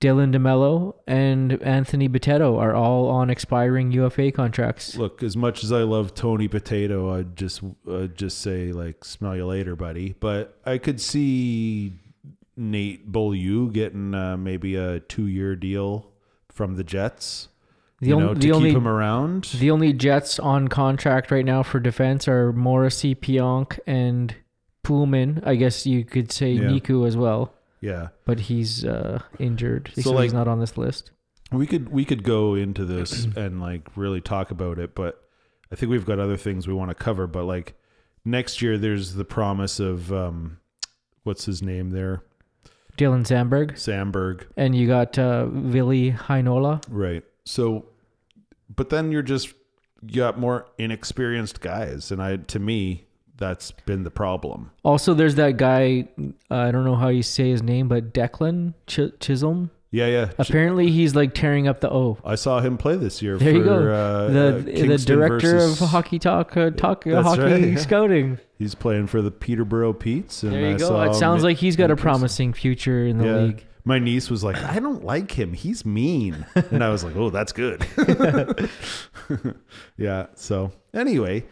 [0.00, 4.96] Dylan DeMello, and Anthony Bitetto are all on expiring UFA contracts.
[4.96, 9.36] Look, as much as I love Tony Potato, I'd just uh, just say like, smell
[9.36, 10.14] you later, buddy.
[10.18, 11.92] But I could see
[12.56, 16.10] Nate Beaulieu getting uh, maybe a two year deal
[16.50, 17.48] from the Jets.
[18.00, 19.44] The, you know, the to only keep him around.
[19.44, 24.34] the only Jets on contract right now for defense are Morrissey, Pionk, and
[24.84, 25.46] Poolman.
[25.46, 26.64] I guess you could say Yeah.
[26.64, 28.08] Niku as well, yeah.
[28.26, 31.12] but he's uh, injured, so, So, he's not on this list.
[31.52, 35.22] We could we could go into this and like really talk about it, but
[35.70, 37.26] I think we've got other things we want to cover.
[37.26, 37.74] But like
[38.24, 40.58] next year, there's the promise of um,
[41.22, 42.22] what's his name there,
[42.98, 46.82] Dylan Samberg, Samberg, and you got uh, Vili Heinola.
[46.88, 47.22] right?
[47.44, 47.86] So,
[48.74, 49.54] but then you're just
[50.06, 53.04] you got more inexperienced guys, and I to me
[53.36, 54.70] that's been the problem.
[54.82, 56.08] Also, there's that guy.
[56.50, 59.70] Uh, I don't know how you say his name, but Declan Ch- Chisholm.
[59.90, 60.30] Yeah, yeah.
[60.38, 62.18] Apparently, he's like tearing up the O.
[62.24, 63.38] I saw him play this year.
[63.38, 63.92] There for, you go.
[63.92, 67.68] Uh, the uh, the director versus- of Hockey Talk, uh, talk uh, That's hockey right,
[67.68, 67.76] yeah.
[67.78, 68.38] scouting.
[68.58, 69.92] He's playing for the Peterborough.
[69.92, 71.00] And There you I go.
[71.02, 73.36] It sounds like he's got a promising future in the Yeah.
[73.36, 73.66] league.
[73.86, 75.52] My niece was like, I don't like him.
[75.52, 76.46] He's mean.
[76.70, 77.86] And I was like, oh, that's good.
[79.96, 80.26] yeah.
[80.34, 81.44] So anyway,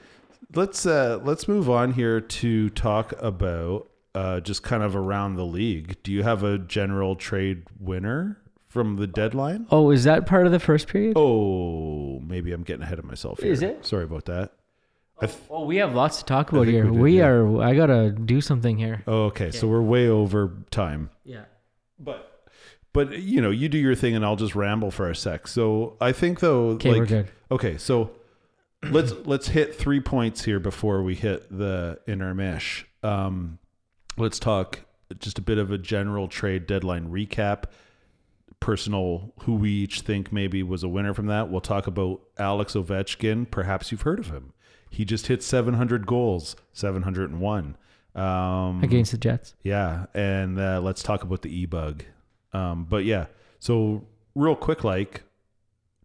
[0.55, 5.45] let's uh let's move on here to talk about uh just kind of around the
[5.45, 5.97] league.
[6.03, 9.67] Do you have a general trade winner from the deadline?
[9.71, 11.15] Oh, is that part of the first period?
[11.17, 13.53] Oh, maybe I'm getting ahead of myself here.
[13.53, 13.85] Is it?
[13.85, 14.53] Sorry about that.
[15.21, 16.91] I th- Oh, we have lots to talk about here.
[16.91, 17.27] we We, yeah.
[17.27, 17.63] are.
[17.63, 19.03] I gotta do something here.
[19.07, 19.51] oh, okay.
[19.51, 21.11] So we're way over time.
[21.25, 21.45] Yeah.
[21.99, 22.49] But
[22.93, 25.47] but you know, you do your thing and I'll just ramble for a sec.
[25.49, 27.29] So I think though Okay, like we're good.
[27.51, 28.11] Okay, so
[28.91, 32.85] let's let's hit three points here before we hit the intermish.
[33.03, 33.59] Um
[34.17, 34.81] let's talk
[35.19, 37.65] just a bit of a general trade deadline recap.
[38.61, 41.51] Personal who we each think maybe was a winner from that.
[41.51, 43.51] We'll talk about Alex Ovechkin.
[43.51, 44.53] Perhaps you've heard of him.
[44.89, 47.77] He just hit 700 goals, 701.
[48.15, 49.55] Um, Against the Jets.
[49.63, 52.05] yeah, and uh, let's talk about the e-bug.
[52.53, 53.27] Um, but yeah,
[53.59, 55.23] so real quick, like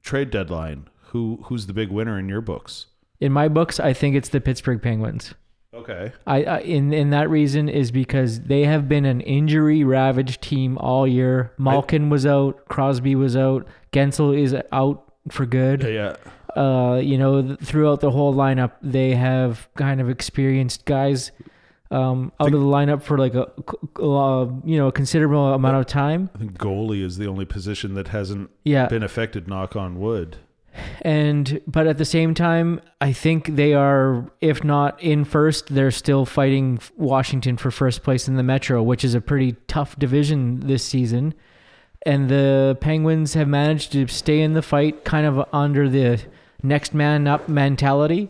[0.02, 0.88] trade deadline.
[1.12, 2.88] Who who's the big winner in your books?
[3.20, 5.34] In my books, I think it's the Pittsburgh Penguins.
[5.74, 6.12] Okay.
[6.26, 10.78] I, I in in that reason is because they have been an injury ravaged team
[10.78, 11.52] all year.
[11.58, 15.84] Malkin was out, Crosby was out, Guentzel is out for good.
[15.84, 16.16] Yeah.
[16.56, 21.32] Uh, you know, th- throughout the whole lineup, they have kind of experienced guys
[21.92, 23.48] um, out of the lineup for like a
[24.02, 26.30] uh, you know a considerable amount of time.
[26.36, 29.48] I think goalie is the only position that hasn't Yeah, been affected.
[29.48, 30.38] Knock on wood.
[31.02, 35.92] and but at the same time, I think they are, if not in first, they're
[35.92, 40.60] still fighting Washington for first place in the Metro, which is a pretty tough division
[40.62, 41.34] this season.
[42.06, 46.22] and the Penguins have managed to stay in the fight, kind of under the
[46.64, 48.30] next man up mentality.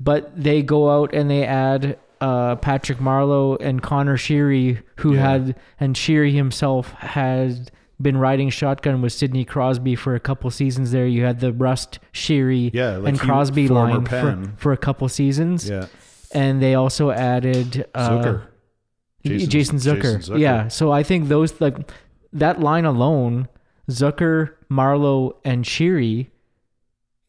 [0.00, 5.30] But they go out and they add uh, Patrick Marleau and Connor Sheary, who Yeah.
[5.30, 10.90] had and Sheary himself had been riding shotgun with Sidney Crosby for a couple seasons.
[10.90, 15.08] There, you had the Rust Sheary Yeah, like and Crosby line for, for a couple
[15.08, 15.86] seasons, Yeah.
[16.32, 18.42] and they also added uh, Zucker.
[19.24, 20.02] Jason, Jason- Zucker.
[20.02, 20.38] Jason Zucker.
[20.38, 20.68] Yeah.
[20.68, 21.76] So I think those like
[22.32, 23.48] that line alone,
[23.90, 26.28] Zucker, Marleau, and Sheary,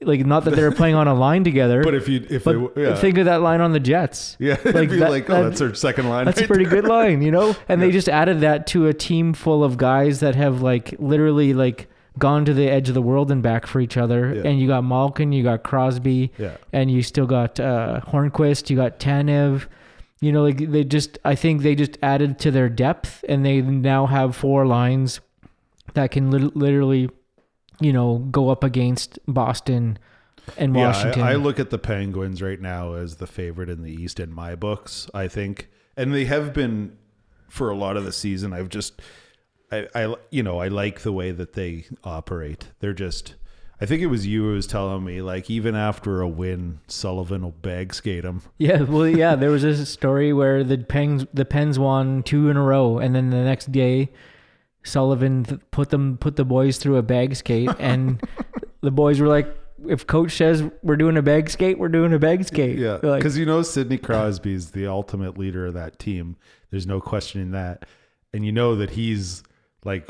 [0.05, 2.55] like not that they were playing on a line together, But if you if they,
[2.77, 2.95] yeah.
[2.95, 4.37] think of that line on the Jets.
[4.39, 6.25] yeah, like that- like, oh, that- that's our second line.
[6.25, 6.81] That's a pretty there.
[6.81, 7.55] good line, you know?
[7.67, 11.53] And they just added that to a team full of guys that have like literally
[11.53, 11.87] like
[12.17, 14.33] gone to the edge of the world and back for each other.
[14.35, 14.43] Yeah.
[14.49, 16.55] And you got Malkin, you got Crosby, Yeah.
[16.71, 19.67] and you still got uh, Hornqvist, you got Tanev.
[20.21, 23.61] You know, like they just, I think they just added to their depth, and they
[23.61, 25.19] now have four lines
[25.93, 27.09] that can lit- literally,
[27.79, 29.97] you know, go up against Boston
[30.57, 31.19] and Washington.
[31.21, 34.19] Yeah, I, I look at the Penguins right now as the favorite in the East
[34.19, 35.09] in my books.
[35.13, 36.97] I think, and they have been
[37.49, 38.53] for a lot of the season.
[38.53, 39.01] I've just,
[39.71, 42.69] I, I, you know, I like the way that they operate.
[42.79, 43.35] They're just.
[43.81, 47.41] I think it was you who was telling me, like, even after a win, Sullivan
[47.41, 48.41] will bag skate him.
[48.57, 52.55] Yeah, well, yeah, there was a story where the Pens the Pens won two in
[52.55, 54.11] a row, and then the next day,
[54.85, 58.21] Sullivan th- put them put the boys through a bag skate, and
[58.81, 59.47] the boys were like,
[59.87, 63.11] "If coach says we're doing a bag skate, we're doing a bag skate." Yeah, They're
[63.11, 66.37] like, because you know Sidney Crosby is the ultimate leader of that team.
[66.71, 67.85] There's no questioning that,
[68.33, 69.43] and you know that he's
[69.83, 70.09] like,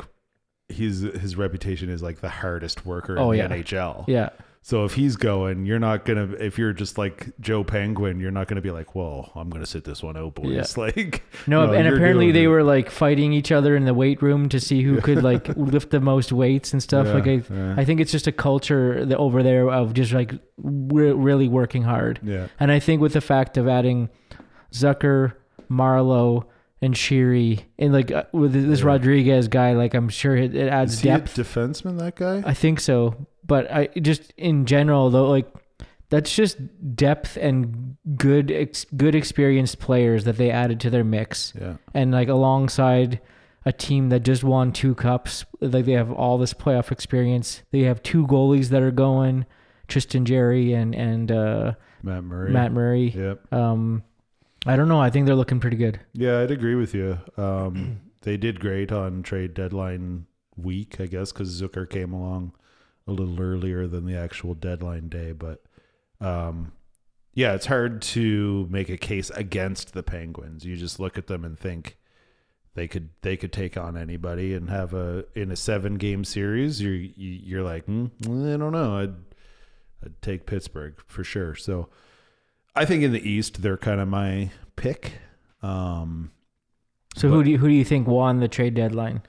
[0.68, 3.46] he's his reputation is like the hardest worker Oh, in yeah.
[3.48, 4.04] the NHL.
[4.08, 4.30] yeah,
[4.66, 6.32] So if he's going, you're not gonna.
[6.40, 9.84] If you're just like Joe Penguin, you're not gonna be like, "Well, I'm gonna sit
[9.84, 10.64] this one out, boys." Yeah.
[10.76, 12.48] Like, no, and apparently they it.
[12.48, 15.90] were like fighting each other in the weight room to see who could like lift
[15.90, 17.06] the most weights and stuff.
[17.06, 17.74] Yeah, like I, yeah.
[17.76, 21.84] I think it's just a culture that over there of just like re- really working
[21.84, 22.18] hard.
[22.24, 24.08] Yeah, And I think with the fact of adding
[24.72, 25.34] Zucker,
[25.70, 26.44] Marleau,
[26.82, 28.86] and Sheary, and like uh, with this Yeah.
[28.86, 31.36] Rodrigues guy, like I'm sure it, it adds is depth.
[31.36, 31.98] defenseman?
[31.98, 32.42] That guy?
[32.44, 35.48] I think so, but I just in general though, like
[36.08, 36.58] that's just
[36.94, 42.12] depth and good, ex- good experienced players that they added to their mix, yeah, and
[42.12, 43.20] like alongside
[43.64, 47.62] a team that just won two cups, like they have all this playoff experience.
[47.72, 49.46] They have two goalies that are going,
[49.88, 52.52] Tristan Jarry and and uh, Matt Murray.
[52.52, 53.08] Matt Murray.
[53.10, 53.52] Yep.
[53.52, 54.04] Um,
[54.66, 55.00] I don't know.
[55.00, 56.00] I think they're looking pretty good.
[56.12, 57.18] Yeah, I'd agree with you.
[57.36, 62.52] Um, they did great on trade deadline week, I guess, because Zucker came along
[63.06, 65.32] a little earlier than the actual deadline day.
[65.32, 65.62] But
[66.20, 66.72] um,
[67.34, 70.64] yeah, it's hard to make a case against the Penguins.
[70.64, 71.98] You just look at them and think
[72.74, 76.82] they could they could take on anybody and have a in a seven game series.
[76.82, 78.96] You're you- you're like, hmm, I don't know.
[78.98, 79.14] I'd
[80.04, 81.54] I'd take Pittsburgh for sure.
[81.54, 81.88] So.
[82.78, 85.12] I think in the East they're kind of my pick.
[85.62, 86.30] Um,
[87.16, 89.22] So who do you, who do you think won the trade deadline?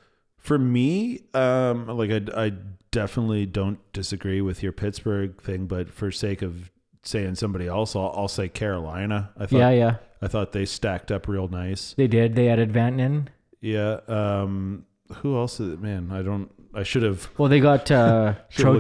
[0.47, 2.53] For me, um, like I, I
[2.91, 6.71] definitely don't disagree with your Pittsburgh thing, but for sake of
[7.03, 9.31] saying somebody else, I'll, I'll say Carolina.
[9.37, 11.93] I thought yeah, yeah, I thought they stacked up real nice.
[11.97, 12.35] they did.
[12.35, 13.27] They added Vatanen.
[13.59, 13.99] Yeah.
[14.07, 14.85] Um,
[15.17, 15.59] who else?
[15.59, 16.49] Is, man, I don't.
[16.73, 17.29] I should have.
[17.37, 18.79] Well, they got uh, Tro-.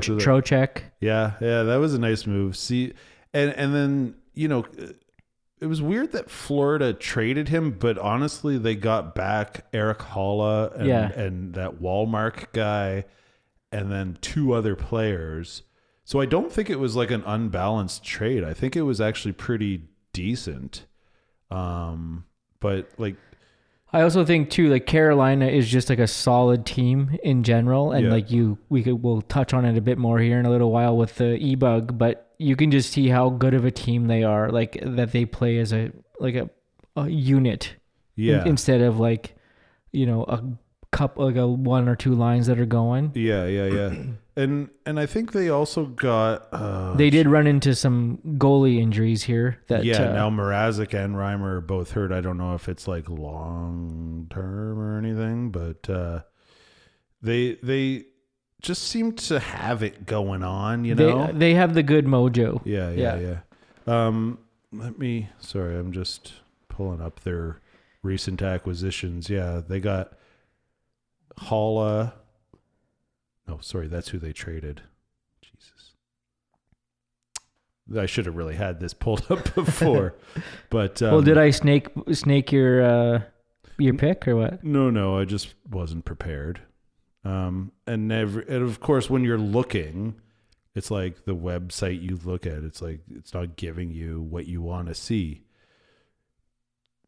[1.01, 2.55] Yeah, yeah, that was a nice move.
[2.55, 2.93] See,
[3.33, 4.65] and and then you know,
[5.59, 10.85] it was weird that Florida traded him, but honestly, they got back Erik Haula and
[10.87, 11.11] Yeah.
[11.11, 13.05] and that Wallmark guy,
[13.71, 15.63] and then two other players.
[16.03, 18.43] So I don't think it was like an unbalanced trade.
[18.43, 19.81] I think it was actually pretty
[20.13, 20.85] decent.
[21.51, 22.25] Um,
[22.59, 23.15] but like,
[23.93, 28.05] I also think too, like Carolina is just like a solid team in general, and
[28.05, 28.11] Yeah.
[28.11, 30.71] like you, we could we'll touch on it a bit more here in a little
[30.71, 34.07] while with the e bug, but you can just see how good of a team
[34.07, 36.49] they are, like that they play as a like a,
[36.95, 37.75] a unit
[38.15, 39.35] in- yeah, instead of like
[39.91, 40.43] you know a
[40.91, 43.11] couple like a one or two lines that are going.
[43.15, 43.93] yeah, yeah, yeah.
[44.37, 49.23] And and I think they also got uh, They did run into some goalie injuries
[49.23, 49.59] here.
[49.67, 52.11] That yeah, uh, now Mrazek and Reimer are both hurt.
[52.11, 56.21] I don't know if it's like long term or anything, but uh,
[57.19, 58.05] they they
[58.61, 60.85] just seem to have it going on.
[60.85, 61.31] You know?
[61.31, 62.61] they have the good mojo.
[62.65, 63.37] yeah, yeah, yeah.
[63.87, 64.39] Um,
[64.71, 65.29] let me.
[65.39, 66.33] Sorry, I'm just
[66.69, 67.59] pulling up their
[68.03, 69.29] recent acquisitions.
[69.29, 70.13] Yeah, they got
[71.39, 72.13] Haula.
[73.47, 74.81] No, sorry, that's who they traded.
[75.41, 75.93] Jesus.
[77.97, 80.15] I should have really had this pulled up before,
[80.69, 83.21] but um, well, did I snake snake your uh,
[83.77, 84.63] your pick or what?
[84.63, 86.61] No, no, I just wasn't prepared.
[87.27, 90.15] Um, and never, and of course, when you're looking,
[90.75, 92.63] it's like the website you look at.
[92.63, 95.43] It's like it's not giving you what you want to see.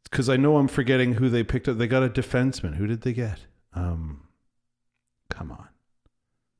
[0.03, 1.77] Because I know I'm forgetting who they picked up.
[1.77, 2.75] They got a defenseman.
[2.75, 3.45] Who did they get?
[3.73, 4.27] Um,
[5.29, 5.69] come on.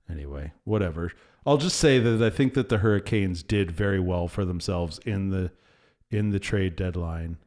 [0.09, 1.11] Anyway, whatever.
[1.45, 5.31] I'll just say that I think that the Hurricanes did very well for themselves in
[5.31, 5.51] the
[6.09, 7.37] in the trade deadline.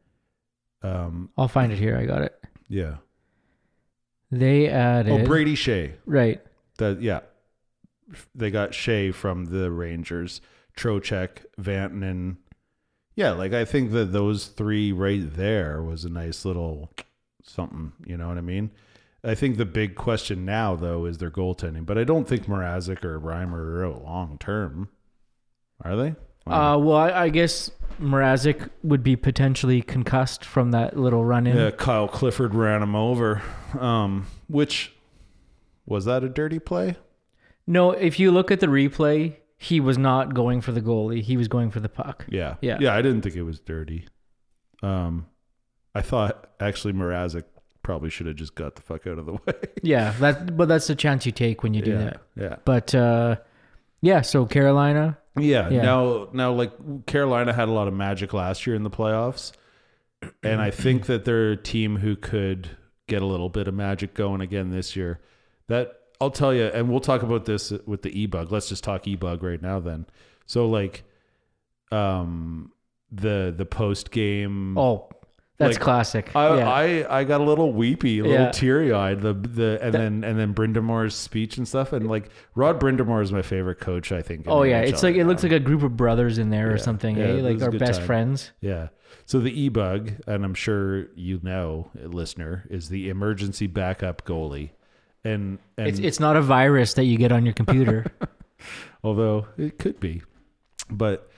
[0.83, 1.97] Um, I'll find it here.
[1.97, 2.39] I got it.
[2.67, 2.97] yeah.
[4.39, 5.93] They oh, added Oh, Brady Skjei.
[6.05, 6.41] right.
[6.77, 7.21] That yeah,
[8.33, 10.41] they got Skjei from the Rangers,
[10.75, 12.37] Trocheck, Vatanen.
[13.15, 16.91] Yeah, like I think that those three right there was a nice little
[17.43, 17.93] something.
[18.05, 18.71] You know what I mean?
[19.23, 23.05] I think the big question now though is their goaltending, but I don't think Mrazek
[23.05, 24.89] or Reimer are long term.
[25.81, 26.15] Are they?
[26.45, 31.55] Uh, well, I, I guess Mrazek would be potentially concussed from that little run in.
[31.55, 33.41] yeah, Kyle Clifford ran him over.
[33.79, 34.93] Um, which
[35.85, 36.97] was that a dirty play?
[37.65, 41.21] No, if you look at the replay, he was not going for the goalie.
[41.21, 42.25] He was going for the puck.
[42.27, 42.55] Yeah.
[42.61, 42.77] Yeah.
[42.79, 44.07] Yeah, I didn't think it was dirty.
[44.81, 45.27] Um
[45.95, 47.43] I thought actually Mrazek
[47.83, 49.53] probably should have just got the fuck out of the way.
[49.83, 51.97] Yeah, that but that's the chance you take when you do yeah.
[51.97, 52.21] that.
[52.35, 52.55] Yeah.
[52.65, 53.35] But uh,
[54.03, 55.69] yeah, so Carolina, Yeah.
[55.69, 55.81] Yeah.
[55.81, 59.53] Now now like Carolina had a lot of magic last year in the playoffs.
[60.43, 62.69] And I think that they're a team who could
[63.07, 65.19] get a little bit of magic going again this year.
[65.67, 68.51] That I'll tell you, and we'll talk about this with the e bug.
[68.51, 70.05] Let's just talk e bug right now then.
[70.45, 71.03] So like
[71.91, 72.71] um
[73.11, 75.09] the the post game oh,
[75.63, 76.35] that's Like, classic.
[76.35, 76.69] I, yeah.
[77.09, 78.51] I I got a little weepy, a little Yeah.
[78.51, 79.21] teary eyed.
[79.21, 83.31] The the and then and then Brind'Amour's speech and stuff, and like Rod Brind'Amour is
[83.31, 84.11] my favorite coach.
[84.11, 84.45] I think.
[84.47, 87.17] oh yeah, it's like it looks like a group of brothers in there or something,
[87.17, 87.41] Yeah, eh?
[87.41, 88.07] Like our best time.
[88.07, 88.51] friends.
[88.61, 88.89] yeah.
[89.25, 94.71] So the e bug, and I'm sure you know, listener, is the emergency backup goalie,
[95.23, 98.05] and and It's it's not a virus that you get on your computer.
[99.03, 100.21] although it could be.
[100.89, 101.29] But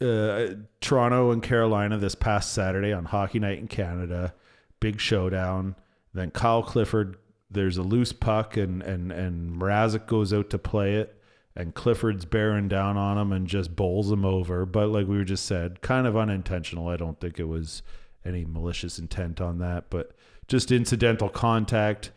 [0.00, 4.34] uh, Toronto and Carolina this past Saturday on Hockey Night in Canada,
[4.80, 5.76] big showdown.
[6.14, 7.16] Then Kyle Clifford,
[7.50, 11.16] there's a loose puck, and and and Mrazek goes out to play it,
[11.54, 14.66] and Clifford's bearing down on him and just bowls him over.
[14.66, 16.88] But like we were just said, kind of unintentional.
[16.88, 17.82] I don't think it was
[18.24, 20.12] any malicious intent on that, but
[20.48, 22.10] just incidental contact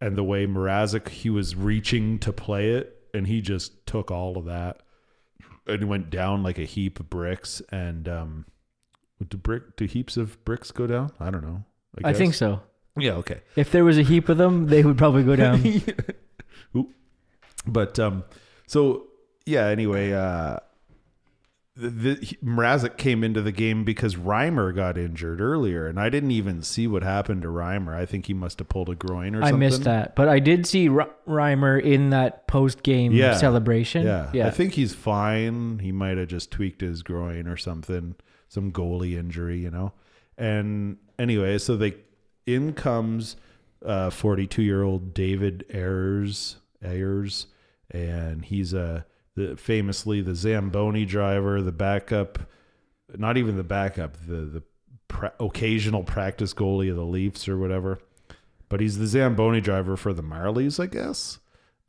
[0.00, 4.38] and the way Mrazek he was reaching to play it, and he just took all
[4.38, 4.82] of that
[5.70, 7.62] and went down like a heap of bricks.
[7.70, 8.46] And um,
[9.28, 11.12] do brick do heaps of bricks go down?
[11.20, 11.64] I don't know.
[12.04, 12.62] I think so.
[12.96, 13.12] Yeah.
[13.14, 13.40] Okay.
[13.56, 15.82] If there was a heap of them, they would probably go down.
[17.66, 18.24] But um,
[18.66, 19.08] so
[19.46, 19.66] yeah.
[19.66, 20.60] Anyway, uh,
[21.80, 26.62] the, Mrazek came into the game because Reimer got injured earlier, and I didn't even
[26.62, 27.94] see what happened to Reimer.
[27.94, 29.54] I think he must have pulled a groin or I something.
[29.54, 33.36] I missed that, but I did see R- Reimer in that post game Yeah.
[33.36, 34.04] celebration.
[34.04, 34.30] Yeah.
[34.32, 34.46] yeah.
[34.46, 35.78] I think he's fine.
[35.78, 38.14] He might have just tweaked his groin or something,
[38.48, 39.92] some goalie injury, you know.
[40.36, 41.94] And anyway, so they
[42.46, 43.36] in comes
[43.84, 47.46] uh 42 year old David Ayres Ayres,
[47.90, 49.06] and he's a
[49.36, 52.38] the famously the Zamboni driver, the backup,
[53.16, 54.62] not even the backup, the the
[55.08, 57.98] pra- occasional practice goalie of the Leafs or whatever.
[58.68, 61.38] But he's the Zamboni driver for the Marlies, I guess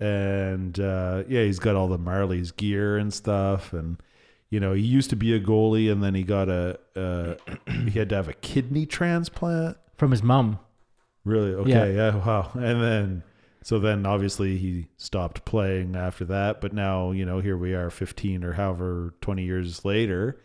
[0.01, 3.71] and uh, yeah, he's got all the Marlies' gear and stuff.
[3.71, 4.01] And
[4.49, 7.35] you know, he used to be a goalie, and then he got a uh,
[7.71, 9.77] he had to have a kidney transplant.
[9.97, 10.59] from his mom.
[11.23, 11.53] Really?
[11.53, 11.95] Okay.
[11.95, 12.15] Yeah.
[12.15, 12.49] Wow.
[12.55, 13.23] And then
[13.63, 16.61] so then obviously he stopped playing after that.
[16.61, 20.41] But now you know here we are, fifteen or however twenty years later,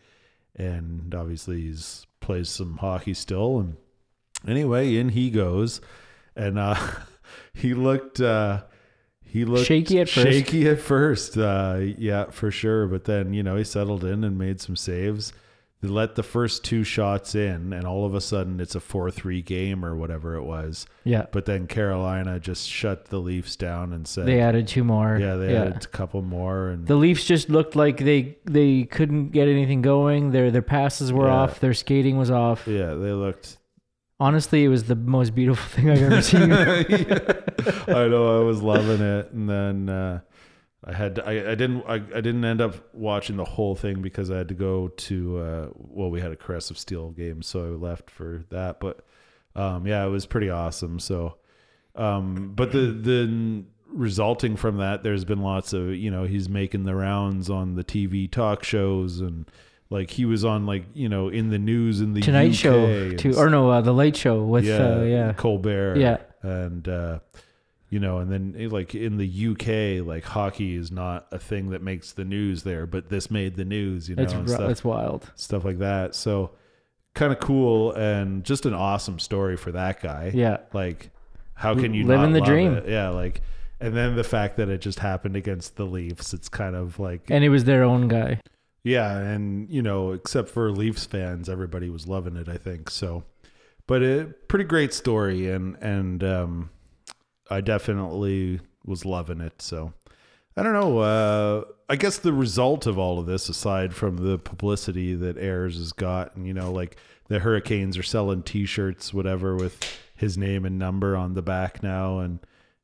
[0.54, 3.58] and obviously he's plays some hockey still.
[3.58, 3.76] And
[4.46, 5.80] anyway, in he goes,
[6.34, 6.76] and uh,
[7.54, 8.20] he looked.
[8.20, 8.62] Uh,
[9.28, 10.26] he looked Shaky at first.
[10.26, 12.86] Shaky at first, uh, yeah, for sure.
[12.86, 15.32] But then you know he settled in and made some saves.
[15.83, 19.43] They let the first two shots in, and all of a sudden it's a four-three
[19.43, 20.87] game or whatever it was.
[21.05, 21.27] Yeah.
[21.31, 25.18] But then Carolina just shut the Leafs down and said, They added two more.
[25.20, 29.31] "Yeah, they added a couple more." And The Leafs just looked like they they couldn't
[29.33, 30.31] get anything going.
[30.31, 31.35] Their their passes were Yeah.
[31.35, 31.61] off.
[31.61, 32.66] Their skating was off.
[32.66, 33.59] yeah, they looked.
[34.18, 36.51] Honestly, it was the most beautiful thing I've ever seen.
[37.95, 40.20] I know, I was loving it, and then uh,
[40.87, 44.03] I had to, I, I didn't I, I didn't end up watching the whole thing
[44.03, 47.43] because I had to go to uh, well we had a Caress of Steel game,
[47.43, 48.78] so I left for that.
[48.78, 49.05] But
[49.57, 51.01] um, yeah, it was pretty awesome.
[51.01, 51.39] So,
[51.97, 56.84] um, but the the resulting from that, there's been lots of you know he's making
[56.84, 59.51] the rounds on the TV talk shows and.
[59.89, 63.12] Like he was on like you know in the news in the Tonight UK Show
[63.12, 65.32] too, or no, uh, the Late Show with yeah, uh, yeah.
[65.34, 65.97] Colbert.
[65.97, 66.16] Yeah.
[66.43, 67.20] And uh,
[67.89, 69.26] you know, and then eh, like in the
[70.01, 73.57] UK, like hockey is not a thing that makes the news there, but this made
[73.57, 75.30] the news, you know, That's and stuff, that's wild.
[75.37, 76.14] stuff like that.
[76.14, 76.51] So
[77.14, 80.32] kind of cool and just an awesome story for that guy.
[80.34, 80.59] Yeah.
[80.72, 81.11] Like,
[81.55, 82.74] how can you Living not the love dream.
[82.74, 82.89] it?
[82.89, 83.41] Yeah, like,
[83.80, 87.30] and then the fact that it just happened against the Leafs, it's kind of like,
[87.30, 88.41] And it was their own guy.
[88.84, 92.49] yeah, and you know, except for Leafs fans, everybody was loving it.
[92.49, 93.24] I think so,
[93.87, 96.70] but a pretty great story, and and um,
[97.51, 99.61] I definitely was loving it.
[99.62, 99.92] So
[100.57, 100.99] I don't know.
[100.99, 105.76] Uh, I guess the result of all of this, aside from the publicity that Ayres
[105.76, 106.97] has got, and you know, like
[107.28, 109.78] the Hurricanes are selling T-shirts, whatever, with
[110.16, 112.40] his name and number on the back now, and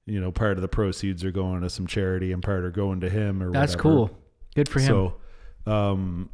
[0.06, 3.00] you know, part of the proceeds are going to some charity, and part are going
[3.00, 3.42] to him.
[3.42, 3.82] Or That's whatever.
[3.82, 4.10] cool.
[4.54, 4.86] Good for him.
[4.86, 5.14] So,
[5.66, 6.30] um,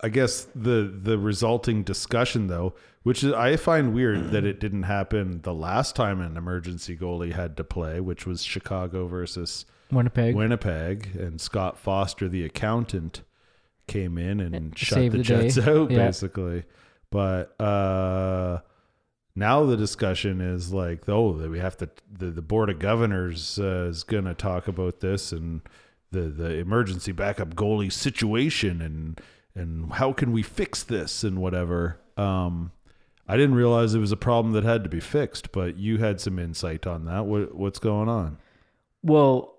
[0.00, 2.74] I guess the the resulting discussion though,
[3.06, 7.32] which is, I find weird that it didn't happen the last time an emergency goalie
[7.32, 10.34] had to play, which was Chicago versus Winnipeg.
[10.34, 13.22] Winnipeg, and Scott Foster, the accountant,
[13.86, 15.42] came in and And shut saved the the day.
[15.42, 15.98] Jets out Yeah.
[15.98, 16.64] basically.
[17.12, 18.62] But uh,
[19.36, 21.88] now the discussion is like, oh, that we have to.
[22.12, 25.60] The, the board of governors uh, is going to talk about this and
[26.10, 29.20] the the emergency backup goalie situation and
[29.54, 32.00] and how can we fix this and whatever.
[32.16, 32.72] Um,
[33.28, 36.20] I didn't realize it was a problem that had to be fixed, but you had
[36.20, 37.26] some insight on that.
[37.26, 38.38] What what's going on?
[39.02, 39.56] Well,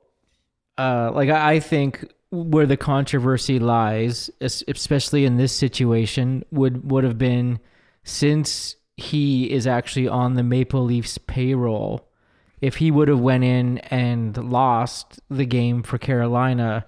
[0.77, 7.17] uh, like I think where the controversy lies, especially in this situation, would would have
[7.17, 7.59] been
[8.03, 12.07] since he is actually on the Maple Leafs payroll.
[12.59, 16.85] If he would have went in and lost the game for Carolina,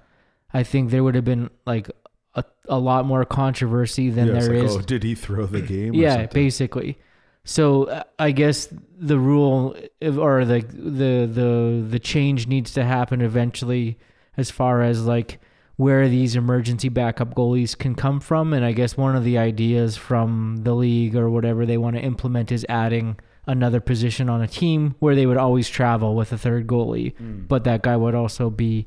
[0.52, 1.90] I think there would have been like
[2.36, 5.62] a, a lot more controversy than Yeah, there like, is oh, did he throw the
[5.62, 5.94] game?
[5.94, 6.30] yeah something?
[6.34, 6.98] basically
[7.44, 8.68] so uh, i guess
[8.98, 13.98] the rule or the the the the change needs to happen eventually
[14.38, 15.40] as far as like
[15.78, 19.96] where these emergency backup goalies can come from and i guess one of the ideas
[19.98, 23.18] from the league or whatever they want to implement is adding
[23.48, 27.14] another position on a team where they would always travel with a third goalie
[27.48, 28.86] but that guy would also be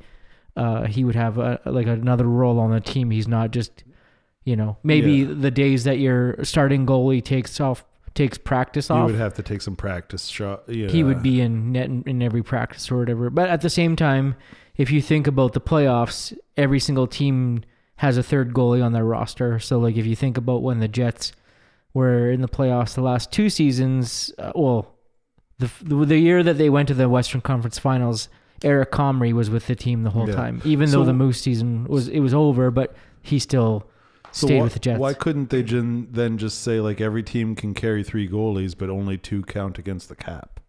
[0.56, 3.84] uh, he would have a, like another role on the team he's not just
[4.44, 5.34] you know maybe Yeah.
[5.34, 7.84] the days that your starting goalie takes off
[8.14, 10.64] takes practice You off would have to take some practice shot.
[10.68, 10.88] Yeah.
[10.88, 13.96] he would be in net in, in every practice or whatever but at the same
[13.96, 14.34] time
[14.76, 17.62] if you think about the playoffs every single team
[17.96, 20.88] has a third goalie on their roster so like if you think about when the
[20.88, 21.32] jets
[21.94, 24.94] were in the playoffs the last two seasons uh, well
[25.58, 28.28] the, the the year that they went to the western conference finals
[28.64, 30.34] eric comrie was with the team the whole Yeah.
[30.36, 33.88] time even So- though the moose season was it was over but he still
[34.32, 37.54] So stayed why, with the jets Why couldn't they then just say like every team
[37.54, 40.60] can carry three goalies, but only two count against the cap?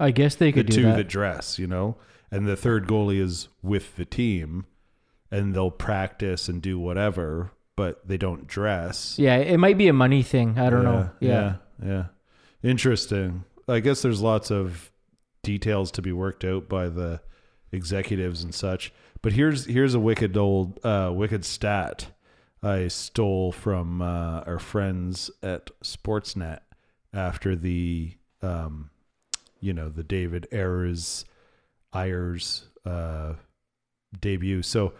[0.00, 1.08] i guess they The could do two that, that.
[1.08, 1.96] dress, you know,
[2.30, 4.66] and the third goalie is with the team,
[5.30, 9.16] and they'll practice and do whatever, but they don't dress.
[9.18, 12.04] yeah it might be a money thing i don't know Yeah, yeah, yeah.
[12.62, 13.44] Interesting.
[13.68, 14.90] I guess there's lots of
[15.42, 17.20] details to be worked out by the
[17.72, 18.92] executives and such.
[19.22, 22.08] But here's here's a wicked old uh, wicked stat
[22.62, 26.60] I stole from uh, our friends at Sportsnet
[27.12, 28.90] after the um,
[29.60, 31.24] you know the David Ayres
[31.94, 33.34] Ayres uh,
[34.18, 34.62] debut.
[34.62, 34.92] So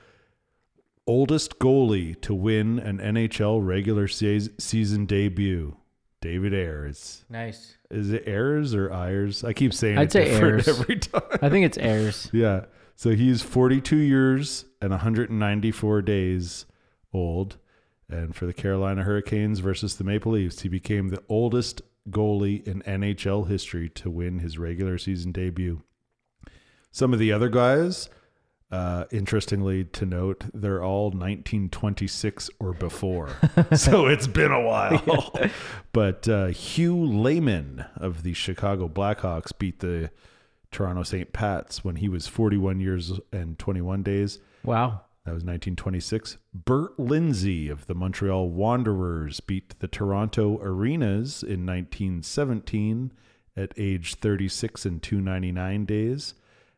[1.07, 5.77] oldest goalie to win an NHL regular se- season debut,
[6.20, 7.25] David Ayres.
[7.29, 9.45] nice Is it Ayers or Ayers?
[9.45, 10.80] I keep saying I'd it say different Ayers.
[10.80, 11.22] every time.
[11.43, 12.64] i think it's airs Yeah.
[12.97, 16.66] So he's 42 years and 194 days
[17.12, 17.57] old.
[18.09, 22.82] And for the Carolina Hurricanes versus the Maple Leafs, he became the oldest goalie in
[22.82, 25.82] NHL history to win his regular season debut.
[26.90, 28.11] Some of the other guys,
[28.73, 33.29] uh, interestingly to note, they're all 1926 or before.
[33.75, 35.33] so it's been a while.
[35.93, 40.11] But uh, Hugh Lehman of the Chicago Blackhawks beat the
[40.70, 41.35] Toronto St.
[41.35, 44.39] Pats when he was 41 years and 21 days.
[44.64, 46.39] wow That was 1926.
[46.55, 53.12] Bert Lindsay of the Montreal Wanderers beat the Toronto Arenas in 1917
[53.55, 56.35] at age 36 and 299 days.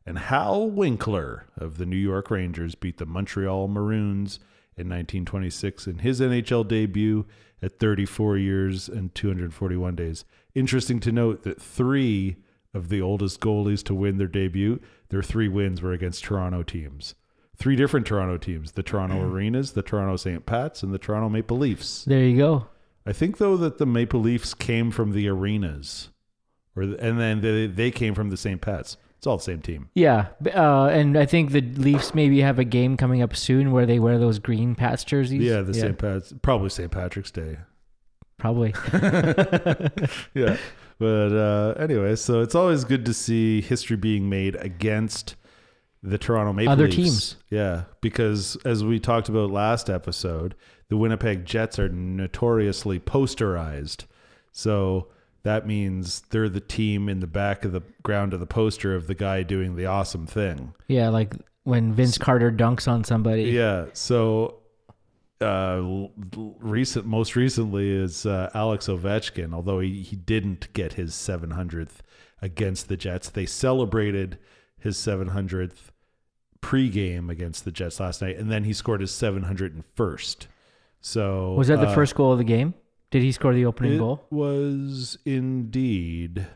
[0.06, 4.38] And Hal Winkler of the New York Rangers beat the Montreal Maroons
[4.76, 7.24] in 1926 in his NHL debut
[7.62, 10.24] at 34 years and 241 days.
[10.54, 12.36] Interesting to note that three
[12.74, 17.14] of the oldest goalies to win their debut, their three wins were against Toronto teams.
[17.56, 19.32] Three different Toronto teams the Toronto mm.
[19.32, 20.44] Arenas, the Toronto St.
[20.44, 22.04] Pats, and the Toronto Maple Leafs.
[22.04, 22.66] there you go
[23.06, 26.08] I think, though, that the Maple Leafs came from the Arenas,
[26.74, 28.60] or the, and then they, they came from the St.
[28.60, 28.96] Pats.
[29.24, 29.88] It's all the same team.
[29.94, 33.86] Yeah, uh, and I think the Leafs maybe have a game coming up soon where
[33.86, 35.40] they wear those green Pats jerseys.
[35.40, 35.96] Yeah, the St.
[35.96, 36.90] Pat's probably St.
[36.90, 37.56] Patrick's Day.
[38.36, 38.74] probably.
[40.34, 40.58] yeah.
[40.98, 45.36] But uh, anyway, so it's always good to see history being made against
[46.02, 46.96] the Toronto Maple Other Leafs.
[46.96, 47.36] teams.
[47.48, 50.54] Yeah, because as we talked about last episode,
[50.90, 54.04] the Winnipeg Jets are notoriously posterized.
[54.52, 55.08] So
[55.44, 59.06] that means they're the team in the back of the ground of the poster of
[59.06, 60.74] the guy doing the awesome thing.
[60.88, 61.34] Yeah, like
[61.64, 63.44] when Vince Carter dunks on somebody.
[63.44, 63.86] Yeah.
[63.92, 64.60] So
[65.40, 66.06] uh
[66.60, 71.98] recent most recently is uh, Alex Ovechkin, although he, he didn't get his 700th
[72.40, 73.28] against the Jets.
[73.28, 74.38] They celebrated
[74.78, 75.90] his 700th
[76.62, 80.46] pregame against the Jets last night and then he scored his 701st.
[81.02, 82.72] So Was that the uh, first goal of the game?
[83.14, 84.26] Did he score the opening it goal?
[84.30, 86.48] was indeed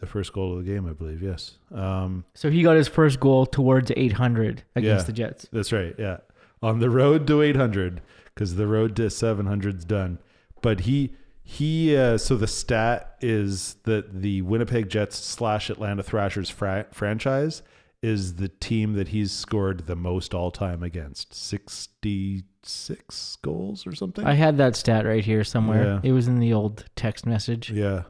[0.00, 1.22] the first goal of the game, I believe.
[1.22, 1.58] Yes.
[1.72, 5.06] Um So he got his first goal towards 800 against Yeah.
[5.06, 5.46] the Jets.
[5.52, 5.94] That's right.
[5.96, 6.16] Yeah.
[6.60, 8.00] On the road to 800
[8.34, 10.18] because the road to 700's done.
[10.60, 16.50] But he he uh, so the stat is that the Winnipeg Jets slash Atlanta Thrashers
[16.50, 17.62] fra- franchise
[18.02, 24.26] is the team that he's scored the most all time against 66 goals or something.
[24.26, 25.84] I had that stat right here somewhere.
[25.84, 26.00] Yeah.
[26.02, 27.70] It was in the old text message.
[27.70, 28.02] Yeah.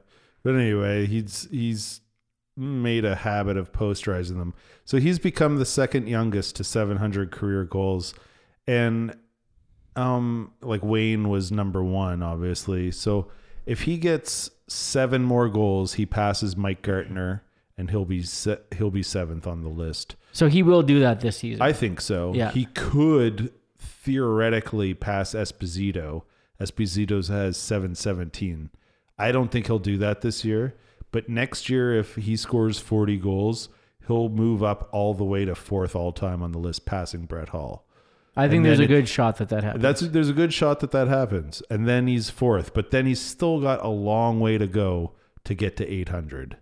[0.43, 2.01] But anyway, he's he's
[2.57, 4.55] made a habit of posterizing them.
[4.85, 8.15] So he's become the second youngest to 700 career goals
[8.67, 9.17] and
[9.97, 12.91] um like Wayne was number 1 obviously.
[12.91, 13.31] So
[13.65, 17.45] if he gets 7 more goals, he passes Mike Gartner
[17.79, 20.17] and he'll be se- he'll be 7th on the list.
[20.33, 21.63] So he will do that this season.
[21.63, 22.33] I think so.
[22.35, 22.51] Yeah.
[22.51, 26.23] He could theoretically pass Esposito.
[26.61, 28.71] Esposito has 717.
[29.19, 30.75] I don't think he'll do that this year,
[31.11, 33.69] but next year if he scores 40 goals,
[34.07, 37.51] he'll move up all the way to fourth all time on the list passing Brett
[37.51, 37.85] Hull.
[38.37, 39.83] I think and there's a it- good shot that that happens.
[39.83, 41.63] That's there's a good shot that that happens.
[41.69, 45.13] And then he's fourth, but then he's still got a long way to go
[45.45, 46.57] to get to 800.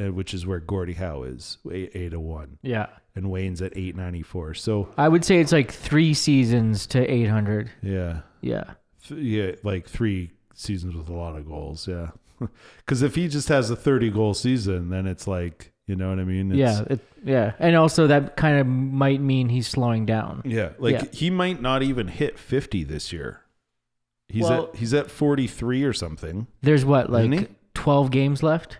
[0.00, 2.86] Uh, Which is where Gordie Howe is, eight, eight to one, yeah.
[3.16, 4.54] and Wayne's at eight ninety four.
[4.54, 7.70] So I would say it's like three seasons to 800.
[7.82, 8.64] yeah, Yeah.
[9.06, 11.88] Th- yeah, like three seasons with a lot of goals.
[11.88, 12.10] Yeah,
[12.78, 16.18] because if he just has a thirty goal season, then it's like you know what
[16.18, 16.50] I mean.
[16.52, 16.82] It's, yeah.
[16.90, 17.52] It, yeah.
[17.58, 20.42] And also that kind of might mean he's slowing down.
[20.44, 20.70] yeah.
[20.78, 21.04] Like Yeah.
[21.12, 23.40] he might not even hit fifty this year.
[24.28, 26.46] He's Well- at he's at forty three or something.
[26.60, 28.78] There's what, like 12 games left?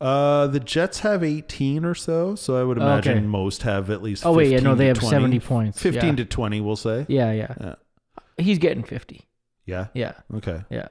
[0.00, 3.26] Uh, the Jets have eighteen or so, so I would imagine okay.
[3.26, 4.24] most have at least.
[4.24, 4.48] Oh, wait.
[4.50, 4.58] Yeah.
[4.58, 5.10] 15 No, they to have 20.
[5.10, 5.82] 70 points.
[5.82, 6.16] Fifteen yeah.
[6.16, 7.04] to twenty, we'll say.
[7.08, 7.32] Yeah.
[7.32, 7.54] Yeah.
[7.60, 7.74] Yeah.
[8.38, 9.28] He's getting 50.
[9.66, 9.88] Yeah.
[9.92, 10.12] Yeah.
[10.34, 10.62] Okay.
[10.70, 10.88] Yeah.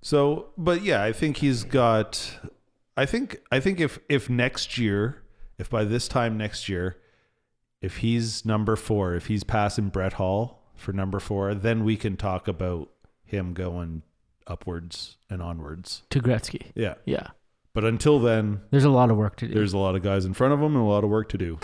[0.00, 2.38] So, but yeah, I think he's got.
[2.96, 5.22] I think I think if if next year,
[5.58, 6.96] if by this time next year,
[7.80, 12.16] if he's number four, if he's passing Brett Hull for number four, then we can
[12.16, 12.90] talk about
[13.24, 14.02] him going
[14.46, 16.02] upwards and onwards.
[16.10, 16.72] To Gretzky.
[16.74, 17.28] Yeah, Yeah.
[17.74, 19.54] But until then, There's a lot of work to do.
[19.54, 21.38] there's a lot of guys in front of them and a lot of work to
[21.38, 21.58] do.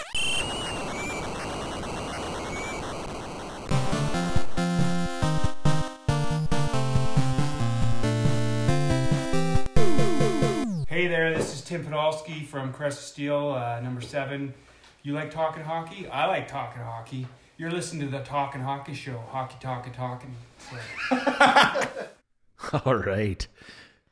[10.88, 14.52] Hey there, this is Tim Podolsky from Crest Steel, uh, number seven.
[15.02, 16.08] You like talking hockey?
[16.08, 17.26] I like talking hockey.
[17.58, 19.22] You're listening to the Talking Hockey Show.
[19.30, 20.34] Hockey, talking, talking.
[20.58, 21.88] So,
[22.84, 23.46] All right.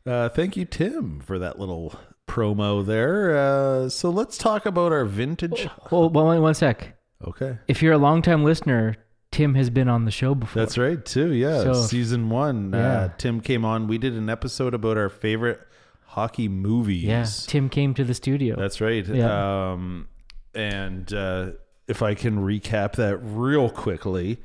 [0.07, 1.95] Uh, thank you, Tim, for that little
[2.29, 3.37] promo there.
[3.37, 5.65] Uh, so let's talk about our vintage.
[5.65, 6.97] Hold one, one sec.
[7.27, 7.59] Okay.
[7.67, 8.97] If you're a longtime listener,
[9.33, 10.63] Tim has been on the show before.
[10.63, 11.33] That's right, too.
[11.33, 11.63] Yeah.
[11.63, 12.75] So- Season one.
[12.75, 13.89] Uh, Tim came on.
[13.89, 15.61] We did an episode about our favorite
[16.05, 17.05] hockey movies.
[17.05, 17.27] Yeah.
[17.47, 18.57] Tim came to the studio.
[18.57, 19.07] That's right.
[19.07, 19.73] Yeah.
[19.73, 20.09] Um,
[20.55, 21.51] and uh,
[21.89, 24.39] if I can recap that real quickly,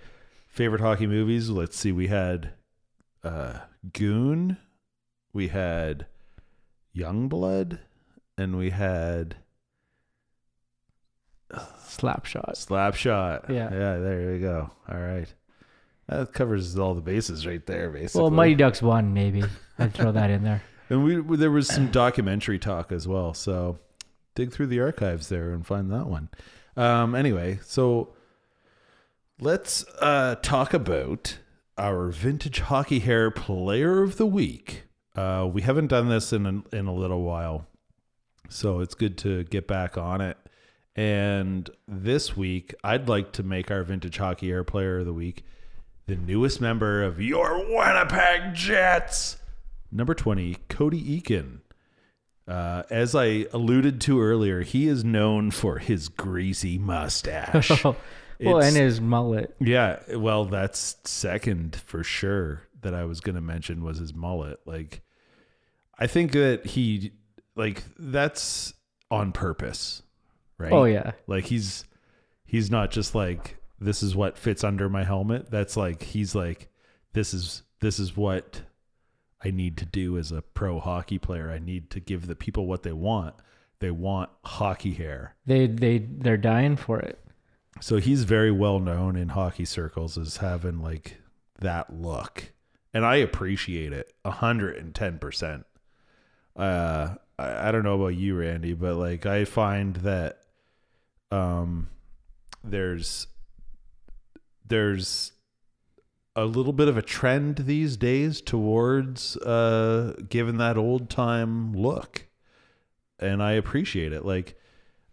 [0.48, 1.50] favorite hockey movies.
[1.50, 1.92] Let's see.
[1.92, 2.54] We had
[3.24, 3.60] uh,
[3.94, 4.58] Goon,
[5.34, 6.06] we had
[6.96, 7.80] Youngblood,
[8.38, 9.36] and we had
[11.52, 12.54] Slapshot.
[12.56, 13.50] Slapshot.
[13.50, 13.70] Yeah.
[13.72, 13.98] Yeah.
[13.98, 14.72] There you go.
[14.90, 15.32] All right.
[16.08, 18.22] That covers all the bases right there, basically.
[18.22, 19.44] Well, Mighty Ducks won, maybe.
[19.80, 20.64] I'd throw that in there.
[20.90, 23.34] And we we- there was some documentary talk as well.
[23.34, 23.80] So
[24.36, 26.28] dig through the archives there and find that one.
[26.76, 28.14] Um, anyway, so
[29.40, 31.38] let's uh, talk about
[31.78, 34.84] our vintage hockey hair player of the week.
[35.16, 37.68] Uh, we haven't done this in a, in a little while,
[38.50, 40.38] so it's good to get back on it.
[40.96, 45.44] And this week, I'd like to make our vintage hockey air player of the week
[46.08, 49.38] the newest member of your Winnipeg Jets.
[49.92, 51.60] Number 20, Cody Eakin.
[52.48, 57.70] Uh, as I alluded to earlier, he is known for his greasy mustache.
[57.84, 57.96] well,
[58.40, 59.56] It's- and his mullet.
[59.60, 64.60] Yeah, well, that's second for sure that I was going to mention was his mullet.
[64.66, 65.02] Like,
[65.98, 67.12] I think that he,
[67.56, 68.74] like, that's
[69.10, 70.02] on purpose,
[70.58, 70.72] right?
[70.72, 71.84] Oh yeah, Like he's
[72.46, 75.52] he's not just like this is what fits under my helmet.
[75.52, 76.70] That's like he's like
[77.14, 78.62] this is this is what
[79.44, 81.52] I need to do as a pro hockey player.
[81.52, 83.36] I need to give the people what they want.
[83.80, 85.36] They want hockey hair.
[85.46, 87.20] they they they're dying for it.
[87.82, 91.18] So he's very well known in hockey circles as having like
[91.60, 92.54] that look.
[92.94, 95.66] And I appreciate it hundred and ten percent.
[96.56, 100.42] Uh I, I don't know about you, Randy, but like I find that
[101.32, 101.90] um
[102.64, 103.28] there's
[104.68, 105.32] there's
[106.36, 112.28] a little bit of a trend these days towards uh giving that old time look.
[113.20, 114.26] And I appreciate it.
[114.26, 114.58] Like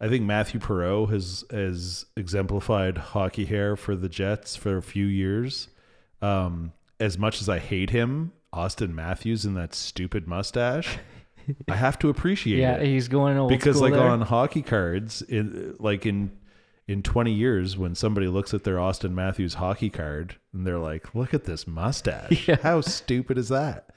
[0.00, 5.06] I think Mathieu Perreault has has exemplified hockey hair for the Jets for a few
[5.06, 5.68] years.
[6.22, 10.98] Um, as much as I hate him, Auston Matthews and that stupid mustache,
[11.68, 14.02] I have to appreciate Yeah, it he's going old because, like there.
[14.02, 16.32] on hockey cards, in like in
[16.86, 21.14] in twenty years, when somebody looks at their Auston Matthews hockey card and they're like,
[21.14, 22.48] "Look at this mustache!
[22.48, 22.56] Yeah.
[22.62, 23.90] How stupid is that?"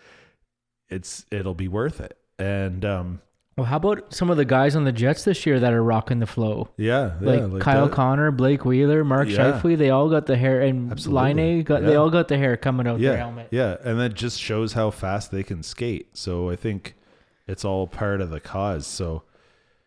[0.89, 3.21] It's it'll be worth it, and um,
[3.61, 6.17] Well, how about some of the guys on the Jets this year that are rocking
[6.17, 6.69] the flow?
[6.77, 9.37] yeah, Like, yeah, Kyle that- Connor, Blake Wheeler, Mark Yeah.
[9.61, 11.05] Scheifele, they all got the hair, and.
[11.05, 13.49] Laine got they all got the hair coming out yeah, their helmet.
[13.51, 16.17] Yeah, and that just shows how fast they can skate.
[16.17, 16.95] So I think
[17.47, 18.87] it's all part of the cause.
[18.87, 19.21] So,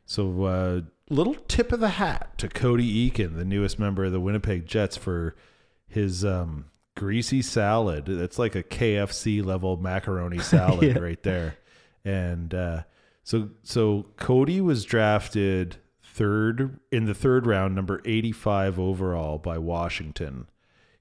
[0.06, 4.20] so uh, little tip of the hat to Cody Eakin, the newest member of the
[4.20, 5.34] Winnipeg Jets, for
[5.88, 6.66] his um,
[6.96, 8.04] greasy salad.
[8.06, 10.98] That's like a KFC level macaroni salad Yeah.
[11.00, 11.56] right there.
[12.04, 12.82] And uh,
[13.24, 20.46] so, so Cody was drafted third in the third round, number eighty-five overall by Washington.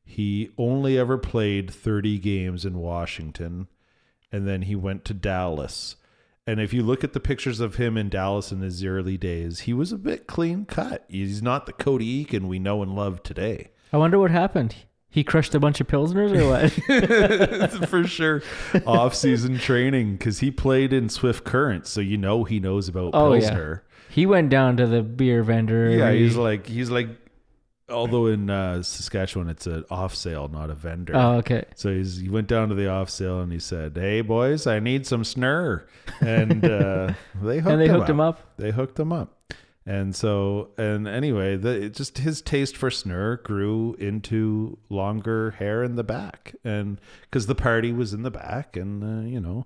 [0.03, 3.67] He only ever played 30 games in Washington,
[4.32, 5.95] and then he went to Dallas.
[6.45, 9.61] And if you look at the pictures of him in Dallas in his early days,
[9.61, 11.05] he was a bit clean cut.
[11.07, 13.71] He's not the Cody Eakin we know and love today.
[13.93, 14.76] I wonder what happened.
[15.14, 17.80] He crushed a bunch of pilsners or what?
[17.89, 18.41] For sure.
[18.88, 23.11] Off season training, because he played in Swift Current, so you know he knows about
[23.14, 23.78] Oh, yeah.
[24.09, 25.89] He went down to the beer vendor.
[25.91, 27.09] Yeah, he's like he's like
[27.89, 31.14] although in uh, Saskatchewan it's an off sale, not a vendor.
[31.16, 31.66] oh, okay.
[31.76, 34.80] So he's, he went down to the off sale and he said, "Hey boys, I
[34.80, 35.84] need some snur,"
[36.22, 38.09] and uh, they hooked And they him hooked up.
[38.09, 38.39] him up.
[38.57, 39.38] They hooked him up,
[39.86, 45.84] and so and anyway, the, it just his taste for snur grew into longer hair
[45.84, 49.66] in the back, and because the party was in the back, and uh, you know.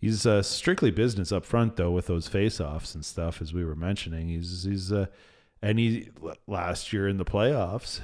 [0.00, 3.74] He's uh, strictly business up front though with those face-offs and stuff as we were
[3.74, 4.28] mentioning.
[4.28, 5.06] He's he's uh,
[5.60, 6.10] and he
[6.46, 8.00] last year in the playoffs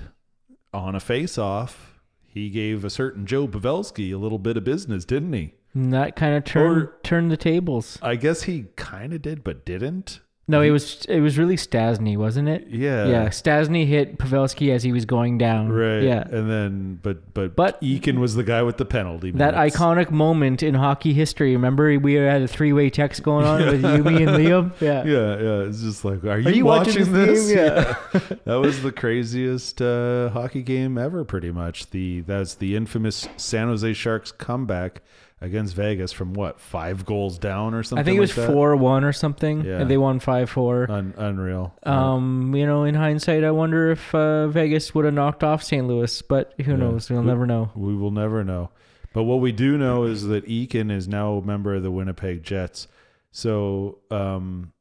[0.73, 5.33] on a face-off, he gave a certain Joe Pavelski a little bit of business, didn't
[5.33, 5.55] he?
[5.73, 7.99] And that kind of turned turned the tables.
[8.03, 10.21] I guess he kind of did, but didn't.
[10.47, 12.67] No, it was it was really Stastny, wasn't it?
[12.69, 13.07] Yeah.
[13.07, 15.71] Yeah, Stastny hit Pavelski as he was going down.
[15.71, 16.03] Right.
[16.03, 16.23] Yeah.
[16.31, 19.31] And then, but but But- Eakin was the guy with the penalty.
[19.31, 19.75] That minutes.
[19.77, 21.53] iconic moment in hockey history.
[21.53, 24.73] Remember, we had a three-way text going on with you, me, and Liam.
[24.81, 25.05] Yeah.
[25.05, 25.69] Yeah, yeah.
[25.69, 27.51] It's just like, are you, you watching watching, this?
[27.51, 27.97] Yeah.
[28.13, 28.21] Yeah.
[28.45, 31.89] that was the craziest uh, hockey game ever, pretty much.
[31.89, 35.01] The that's the infamous San Jose Sharks comeback
[35.45, 38.01] against Vegas from what five goals down or something.
[38.01, 39.81] I think it was like four-one or something, Yeah.
[39.81, 40.91] and they won five-four.
[40.91, 41.75] Un- unreal.
[41.85, 45.87] Um, you know, in hindsight, I wonder if uh, Vegas would have knocked off St.
[45.87, 46.77] Louis, but who Yeah.
[46.79, 47.11] knows?
[47.11, 47.71] We'll We- never know.
[47.75, 48.71] We will never know.
[49.13, 52.43] But what we do know is that Eakin is now a member of the Winnipeg
[52.43, 52.89] Jets.
[53.31, 54.73] So, um,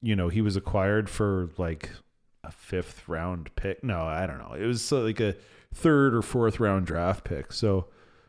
[0.00, 1.90] you know, he was acquired for like
[2.44, 3.82] a fifth round pick.
[3.82, 4.54] No, I don't know.
[4.54, 5.34] It was uh, like a
[5.74, 7.52] third or fourth round draft pick.
[7.52, 7.86] So,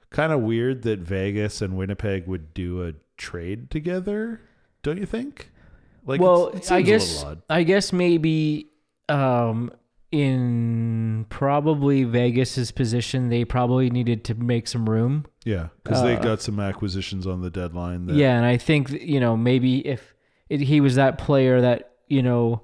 [0.09, 4.41] kind of weird that Vegas and Winnipeg would do a trade together,
[4.81, 5.51] don't you think?
[6.05, 7.25] Like, well, it I guess.
[7.49, 8.67] I guess maybe
[9.09, 9.71] um,
[10.11, 15.25] in probably Vegas's position, they probably needed to make some room.
[15.45, 18.07] Yeah, because they uh, got some acquisitions on the deadline.
[18.07, 20.15] That, Yeah, and I think you know maybe if
[20.49, 22.61] it, he was that player that you know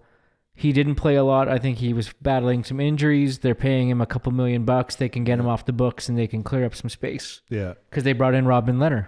[0.56, 1.50] he didn't play a lot.
[1.50, 3.40] I think he was battling some injuries.
[3.40, 4.96] They're paying him a couple million bucks.
[4.96, 7.74] They can get him off the books and they can clear up some space yeah.
[7.90, 9.08] because they brought in Robin Leonard.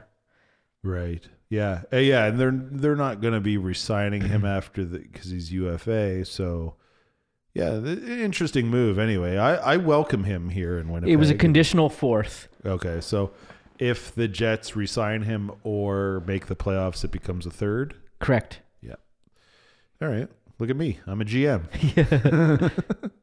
[0.83, 1.25] Right.
[1.49, 1.83] Yeah.
[1.91, 5.51] Uh, yeah, and they're they're not going to be resigning him after the because he's
[5.51, 6.25] UFA.
[6.25, 6.75] So,
[7.53, 8.99] yeah, the, interesting move.
[8.99, 11.13] Anyway, I I welcome him here in Winnipeg.
[11.13, 12.49] It was a conditional fourth.
[12.65, 13.31] Okay, so
[13.79, 17.95] if the Jets resign him or make the playoffs, it becomes a third.
[18.19, 18.59] Correct.
[18.81, 18.95] Yeah.
[20.01, 20.27] All right.
[20.59, 20.99] Look at me.
[21.05, 22.71] I'm a GM.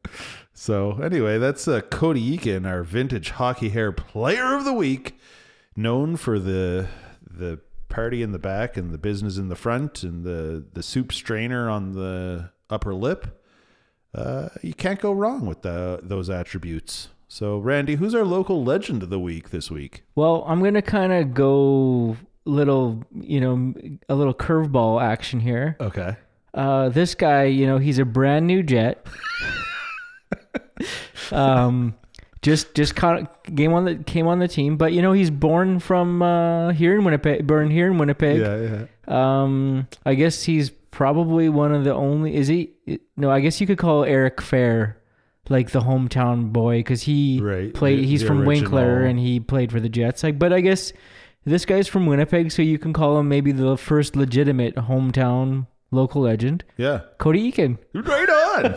[0.55, 5.19] so anyway, that's uh, Cody Eakin, our vintage hockey hair player of the week,
[5.77, 6.89] known for the
[7.29, 7.59] the
[7.89, 11.69] party in the back and the business in the front and the the soup strainer
[11.69, 13.41] on the upper lip.
[14.15, 17.09] Uh, you can't go wrong with the, those attributes.
[17.27, 20.05] So, Randy, who's our local legend of the week this week?
[20.15, 23.75] Well, I'm gonna kind of go little, you know,
[24.09, 25.77] a little curveball action here.
[25.81, 26.17] Okay.
[26.55, 29.05] Uh, this guy, you know, he's a brand new Jet.
[31.33, 31.95] um,
[32.43, 35.79] just just of came on the came on the team, but you know, he's born
[35.81, 38.39] from uh, here in Winnipeg, born here in Winnipeg.
[38.41, 38.87] yeah.
[39.09, 39.43] yeah.
[39.43, 42.35] Um, I guess he's probably one of the only.
[42.35, 42.73] Is he?
[43.17, 44.95] No, I guess you could call Eric Fehr
[45.49, 47.99] like the hometown boy because he Right, played.
[48.01, 50.23] the- he's the from Winkler and he played for the Jets.
[50.23, 50.93] Like, but I guess
[51.45, 56.23] this guy's from Winnipeg, so you can call him maybe the first legitimate hometown local
[56.23, 57.01] legend, Yeah.
[57.19, 57.79] Cody Eakin.
[57.95, 58.29] Right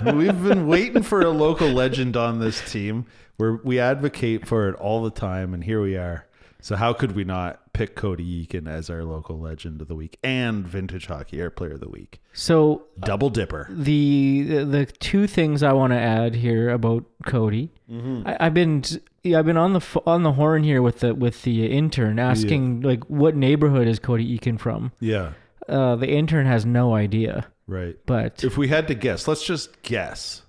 [0.06, 0.18] on.
[0.18, 3.06] We've been waiting for a local legend on this team
[3.38, 6.26] where we advocate for it all the time, and here we are.
[6.60, 10.18] So how could we not pick Cody Eakin as our local legend of the week
[10.24, 12.20] and vintage hockey air player of the week?
[12.34, 13.68] So Double dipper.
[13.70, 18.28] the the, the two things I want to add here about Cody, Mm-hmm.
[18.28, 18.84] I, I've been
[19.24, 22.82] yeah, I've been on the on the horn here with the with the intern asking
[22.82, 24.92] like what neighborhood is Cody Eakin from.
[25.00, 25.34] Yeah.
[25.68, 27.98] Uh, the intern has no idea, Right.
[28.06, 30.44] but If we had to guess, let's just guess.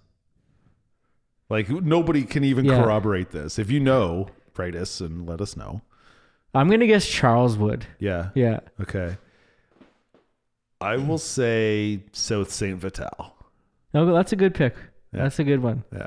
[1.50, 2.82] Like nobody can even Yeah.
[2.82, 3.58] corroborate this.
[3.58, 5.80] If you know, write us and let us know.
[6.54, 7.86] I'm gonna guess Charles Charleswood.
[7.98, 8.30] Yeah.
[8.34, 9.16] Yeah, Okay.
[10.80, 13.34] I will say South Saint Vital.
[13.92, 14.74] no, that's a good pick.
[15.12, 15.84] That's a good one.
[15.92, 16.06] Yeah.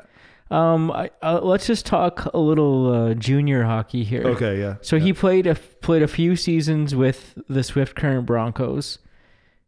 [0.52, 4.22] Um, I, uh, let's just talk a little uh, junior hockey here.
[4.22, 4.60] Okay.
[4.60, 4.76] Yeah.
[4.82, 8.98] So he played a played a few seasons with the Swift Current Broncos.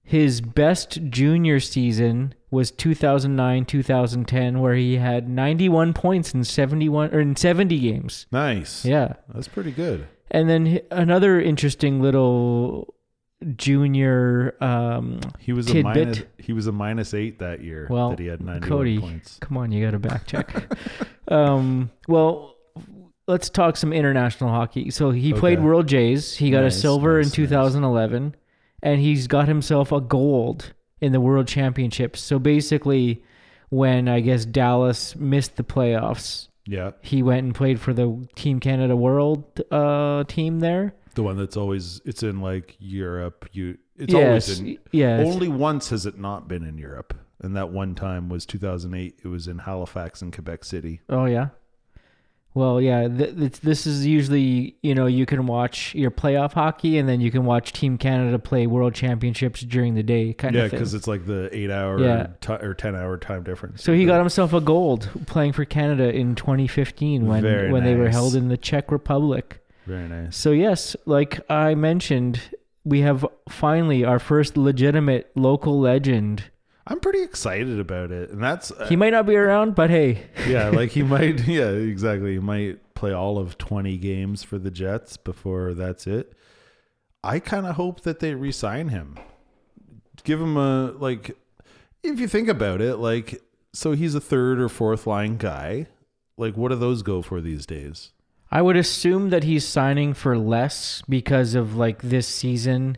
[0.02, 7.34] His best junior season was 2009-2010 where he had 91 points in 71 or in
[7.34, 8.26] 70 games.
[8.30, 8.84] Nice.
[8.84, 9.14] Yeah.
[9.32, 10.06] That's pretty good.
[10.30, 12.94] And then another interesting little
[13.56, 16.22] junior um He was a minus.
[16.38, 17.86] He was a minus eight that year.
[17.90, 19.38] Well, that he had ninety Cody, points.
[19.40, 20.72] come on, you got to back check.
[21.28, 22.56] um, well,
[23.26, 24.90] let's talk some international hockey.
[24.90, 26.36] So he played World Jays.
[26.36, 28.34] He got Nice, a silver nice, in 2011,
[28.82, 32.20] and he's got himself a gold in the World Championships.
[32.20, 33.22] So basically,
[33.68, 38.60] when I guess Dallas missed the playoffs, Yeah, he went and played for the Team
[38.60, 40.94] Canada World uh, team there.
[41.14, 43.48] The one that's always it's in like Europe.
[43.52, 44.78] You it's yes, always in.
[44.92, 48.58] yeah, Only once has it not been in Europe, and that one time was two
[48.58, 49.20] thousand eight.
[49.24, 51.00] It was in Halifax and Quebec City.
[51.08, 51.48] Oh yeah.
[52.56, 53.08] Well, yeah.
[53.08, 57.20] Th- th- this is usually you know you can watch your playoff hockey and then
[57.20, 60.78] you can watch Team Canada play World Championships during the day kind Yeah, of thing.
[60.78, 62.28] because it's like the eight hour Yeah.
[62.40, 63.82] ti- or ten hour time difference.
[63.82, 67.96] So he got himself a gold playing for Canada in 2015 when Very when they
[67.96, 69.60] were held in the Czech Republic.
[69.86, 70.36] Very nice.
[70.36, 72.40] So yes, like I mentioned,
[72.84, 76.44] we have finally our first legitimate local legend.
[76.86, 80.26] I'm pretty excited about it, and that's uh, He might not be around, but hey,
[80.46, 82.34] yeah, like he might, yeah, exactly.
[82.34, 86.34] He might play all of 20 games for the Jets before that's it.
[87.22, 89.18] I kind of hope that they re-sign him.
[90.24, 91.36] Give him a like
[92.02, 95.86] if you think about it, like so he's a third or fourth line guy.
[96.36, 98.12] Like what do those go for these days?
[98.54, 102.96] I would assume that he's signing for less because of like this season.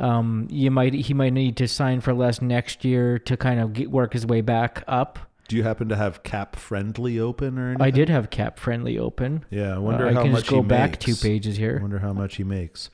[0.00, 3.72] Um, you might he might need to sign for less next year to kind of
[3.72, 5.18] get, work his way back up.
[5.46, 7.82] Do you happen to have cap friendly open or anything?
[7.82, 9.44] I did have cap friendly open.
[9.50, 11.04] Yeah, I Uh, wonder I how can much just go back makes.
[11.04, 11.76] two pages here.
[11.78, 12.88] I wonder how much he makes.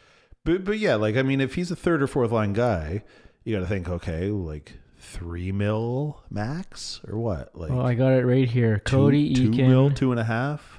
[0.45, 3.05] But but yeah, like I mean, if he's a third or fourth line guy,
[3.45, 7.55] you got to think, okay, like three mil max or what?
[7.57, 8.79] Like Oh, I got it right here.
[8.79, 9.69] two- Cody two Eakin.
[9.69, 10.76] mil, two and a half.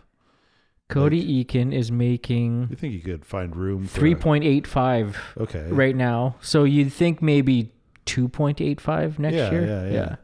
[0.89, 5.67] Cody Eakin is making You think you could find room three point eight five Okay,
[5.69, 6.35] right now.
[6.41, 7.73] So you'd think maybe
[8.05, 9.65] two point eight five next Yeah, year.
[9.65, 10.15] yeah, yeah.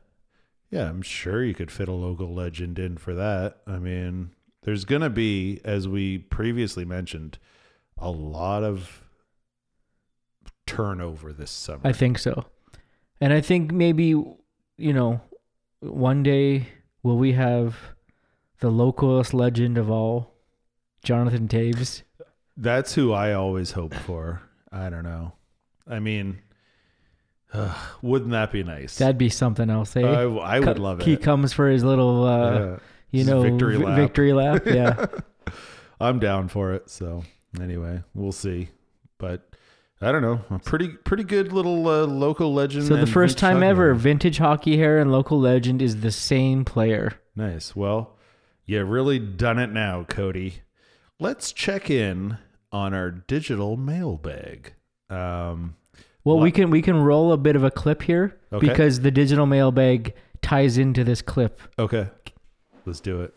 [0.72, 3.58] Yeah, I'm sure you could fit a local legend in for that.
[3.68, 4.32] I mean,
[4.64, 7.38] there's gonna be, as we previously mentioned,
[7.98, 9.04] a lot of
[10.66, 11.82] turnover this summer.
[11.84, 12.46] I think so.
[13.20, 15.22] And I think maybe, you know,
[15.82, 16.68] one day
[17.04, 17.76] will we have
[18.60, 20.33] the localist legend of all,
[21.04, 22.04] Jonathan Toews?
[22.58, 24.42] That's who I always hope for.
[24.72, 25.34] I don't know.
[25.88, 26.40] I mean,
[27.54, 28.98] uh, wouldn't that be nice?
[28.98, 30.02] That'd be something else, eh?
[30.02, 32.78] I, I would Co- love He comes for his little, uh, Yeah.
[33.12, 33.98] you His know, victory vi- lap.
[33.98, 34.64] victory lap.
[34.66, 35.06] Yeah.
[36.00, 36.90] I'm down for it.
[36.90, 37.24] So
[37.62, 38.70] anyway, we'll see.
[39.18, 39.48] But
[40.02, 42.88] I don't know, a pretty pretty good little uh, local legend.
[42.88, 46.66] So the first time hockey ever, vintage hockey hair and local legend is the same
[46.66, 47.14] player.
[47.36, 47.74] Nice.
[47.76, 48.18] Well,
[48.66, 50.56] you really done it now, Cody.
[51.20, 52.38] Let's check in
[52.72, 54.74] on our digital mailbag.
[55.10, 55.76] Um,
[56.24, 58.68] Well, we can we can roll a bit of a clip here Okay.
[58.68, 61.60] because the digital mailbag ties into this clip.
[61.78, 62.10] okay,
[62.86, 63.36] let's do it.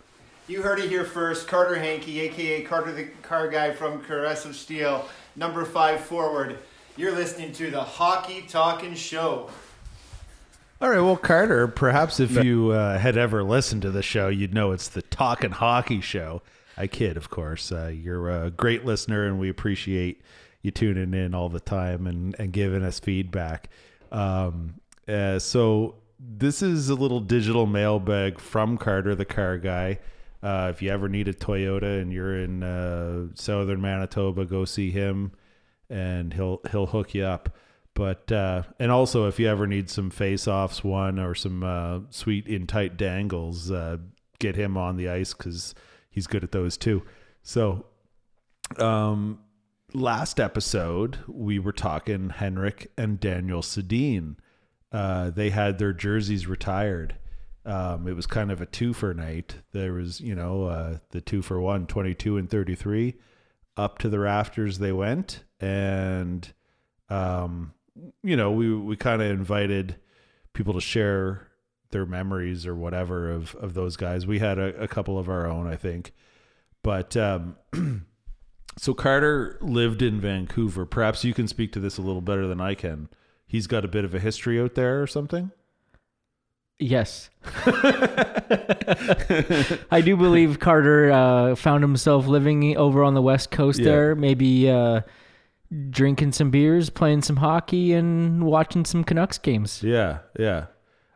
[0.48, 1.48] You heard it here first.
[1.48, 6.58] Carter Hankey, aka Carter the Car Guy from Caress of Steel, number five forward.
[6.96, 9.50] You're listening to the Hockey Talking Show.
[10.80, 14.54] All right, well, Carter, perhaps if you uh, had ever listened to the show, you'd
[14.54, 16.42] know it's the Talking Hockey Show.
[16.76, 17.72] I kid, of course.
[17.72, 20.20] Uh, you're a great listener, and we appreciate
[20.62, 23.70] you tuning in all the time and, and giving us feedback.
[24.12, 29.98] Um, uh, so, this is a little digital mailbag from Carter, the car guy.
[30.42, 34.90] Uh, if you ever need a Toyota and you're in uh, southern Manitoba, go see
[34.90, 35.32] him,
[35.90, 37.54] and he'll he'll hook you up.
[37.94, 42.46] But uh, and also if you ever need some face-offs, one or some uh, sweet
[42.46, 43.72] in tight dangles,
[44.38, 45.74] get him on the ice because
[46.16, 47.02] he's good at those too.
[47.42, 47.86] So,
[48.78, 49.38] um,
[49.92, 54.36] last episode we were talking Henrik and Daniel Sedin.
[54.90, 57.16] Uh, they had their jerseys retired.
[57.66, 59.56] Um, it was kind of a two for night.
[59.72, 63.14] There was, you know, uh, the two for one, 22 and 33.
[63.76, 65.44] Up to the rafters they went.
[65.60, 66.50] And,
[67.10, 67.74] um,
[68.22, 69.96] you know, we, we kind of invited
[70.54, 71.45] people to share
[71.90, 74.26] their memories or whatever of, of those guys.
[74.26, 76.12] We had a, a couple of our own, I think.
[76.82, 77.56] But um,
[78.78, 80.86] so Carter lived in Vancouver.
[80.86, 83.08] Perhaps you can speak to this a little better than I can.
[83.46, 85.50] He's got a bit of a history out there or something.
[86.78, 87.30] Yes.
[89.90, 93.84] I do believe Carter uh, found himself living over on the West Coast Yeah.
[93.86, 95.00] there, maybe uh,
[95.90, 99.82] drinking some beers, playing some hockey, and watching some Canucks games.
[99.82, 100.66] Yeah, yeah.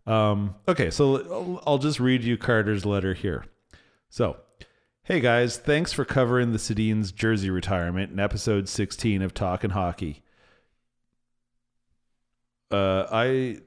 [0.06, 3.44] Um, okay, so I'll, just read you Carter's letter here.
[4.08, 4.38] So,
[5.04, 10.22] hey guys, thanks for covering the Sedin's jersey retirement in episode 16 of Talkin' Hockey.
[12.70, 13.58] Uh, I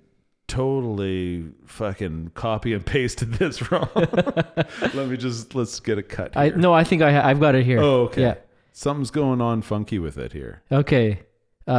[0.48, 3.90] totally fucking copy and pasted this wrong.
[3.96, 6.36] Let me just let's get a cut.
[6.36, 6.58] I here.
[6.58, 7.80] no, I think I ha- I've got it here.
[7.80, 8.22] Oh, okay.
[8.22, 8.36] Yeah.
[8.72, 10.64] Something's going on funky with it here.
[10.72, 11.22] Okay.
[11.68, 11.74] Uh,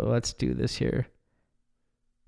[0.00, 1.08] let's do this here.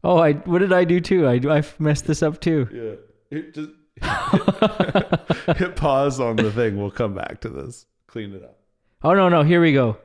[0.03, 1.27] Oh, I what did I do too?
[1.27, 2.69] I I messed this up too.
[2.73, 3.39] Yeah.
[3.39, 3.71] It just
[5.59, 6.79] hit pause on the thing.
[6.79, 7.87] We'll come back to this.
[8.07, 8.59] Clean it up.
[9.03, 9.99] Oh no, no, here we go.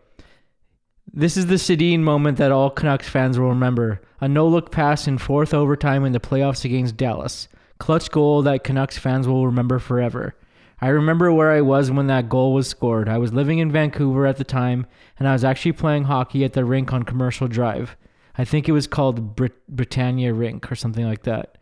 [1.13, 4.01] This is the Sedin moment that all Canucks fans will remember.
[4.19, 7.47] A no-look pass in fourth overtime in the playoffs against Dallas.
[7.77, 10.35] Clutch goal that Canucks fans will remember forever.
[10.81, 13.07] I remember where I was when that goal was scored.
[13.07, 14.87] I was living in Vancouver at the time,
[15.17, 17.95] and I was actually playing hockey at the rink on Commercial Drive.
[18.37, 21.57] I think it was called Brit- Britannia Rink or something like that.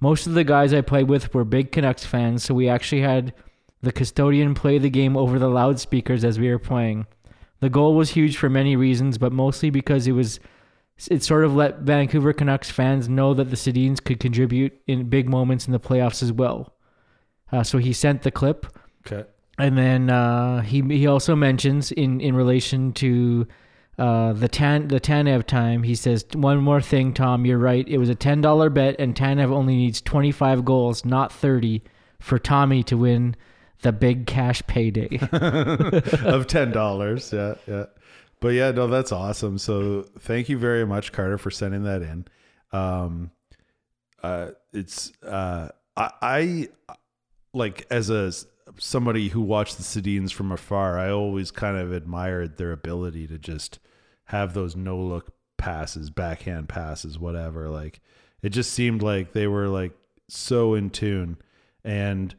[0.00, 3.32] Most of the guys I played with were big Canucks fans, so we actually had
[3.82, 7.06] the custodian play the game over the loudspeakers as we were playing.
[7.60, 10.40] The goal was huge for many reasons, but mostly because it was
[11.10, 15.28] it sort of let Vancouver Canucks fans know that the Sedins could contribute in big
[15.28, 16.74] moments in the playoffs as well.
[17.50, 18.66] Uh, so he sent the clip,
[19.06, 19.28] Okay.
[19.58, 23.46] and then uh, he he also mentions in in relation to
[23.98, 25.82] uh, the Tan the Tanev time.
[25.82, 27.46] He says one more thing, Tom.
[27.46, 27.86] You're right.
[27.88, 31.82] It was a ten dollar bet, and Tanev only needs twenty five goals, not thirty,
[32.20, 33.36] for Tommy to win
[33.82, 35.18] the big cash payday.
[36.24, 37.32] of ten dollars.
[37.32, 37.84] Yeah, yeah.
[38.40, 39.58] But yeah, no, that's awesome.
[39.58, 42.26] So thank you very much, Carter, for sending that in.
[42.72, 43.30] Um,
[44.22, 46.68] uh, it's uh, I, I
[47.52, 48.32] like as a
[48.78, 50.98] somebody who watched the Sedins from afar.
[50.98, 53.78] I always kind of admired their ability to just
[54.26, 57.68] have those no look passes, backhand passes, whatever.
[57.68, 58.00] Like
[58.42, 59.92] it just seemed like they were like
[60.28, 61.36] so in tune
[61.84, 62.34] and.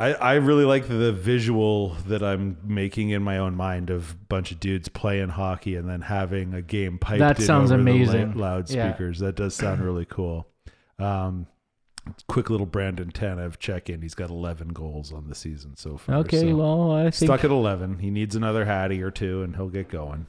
[0.00, 4.14] I, I really like the visual that I'm making in my own mind of a
[4.28, 8.34] bunch of dudes playing hockey and then having a game piped That in sounds amazing.
[8.36, 9.18] la- loudspeakers.
[9.18, 10.46] That does sound really cool.
[11.00, 11.48] Um,
[12.26, 14.02] quick little Brandon Tanev check in.
[14.02, 16.16] He's got 11 goals on the season so far.
[16.16, 17.98] okay, so well I think stuck at 11.
[18.00, 20.26] He needs another hattie or two and he'll get going.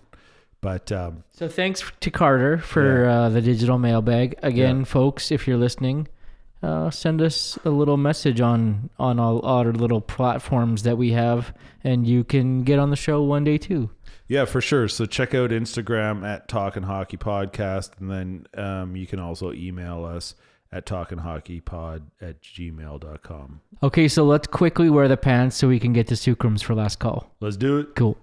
[0.62, 3.12] But um, So thanks to Carter for Yeah.
[3.22, 4.36] uh, the digital mailbag.
[4.44, 4.84] Again, Yeah.
[4.86, 6.08] folks, if you're listening,
[6.62, 11.54] uh, send us a little message on on all our little platforms that we have,
[11.86, 13.90] and you can get on the show one day too.
[14.28, 14.90] Yeah, for sure.
[14.90, 20.04] So check out Instagram at Talkin' Hockey Podcast, and then um, you can also email
[20.04, 20.36] us
[20.72, 23.62] at talkinghockeypod at gmail.com.
[23.82, 27.00] Okay, so let's quickly wear the pants so we can get to Sucrums for last
[27.00, 27.32] call.
[27.40, 27.96] Let's do it.
[27.96, 28.18] Cool.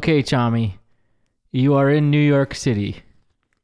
[0.00, 0.78] Okay, Chami,
[1.52, 3.02] you are in New York City.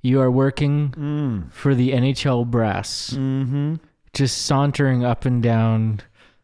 [0.03, 1.51] You are working Mm.
[1.51, 3.76] for the NHL brass, Mm-hmm.
[4.12, 6.01] just sauntering up and down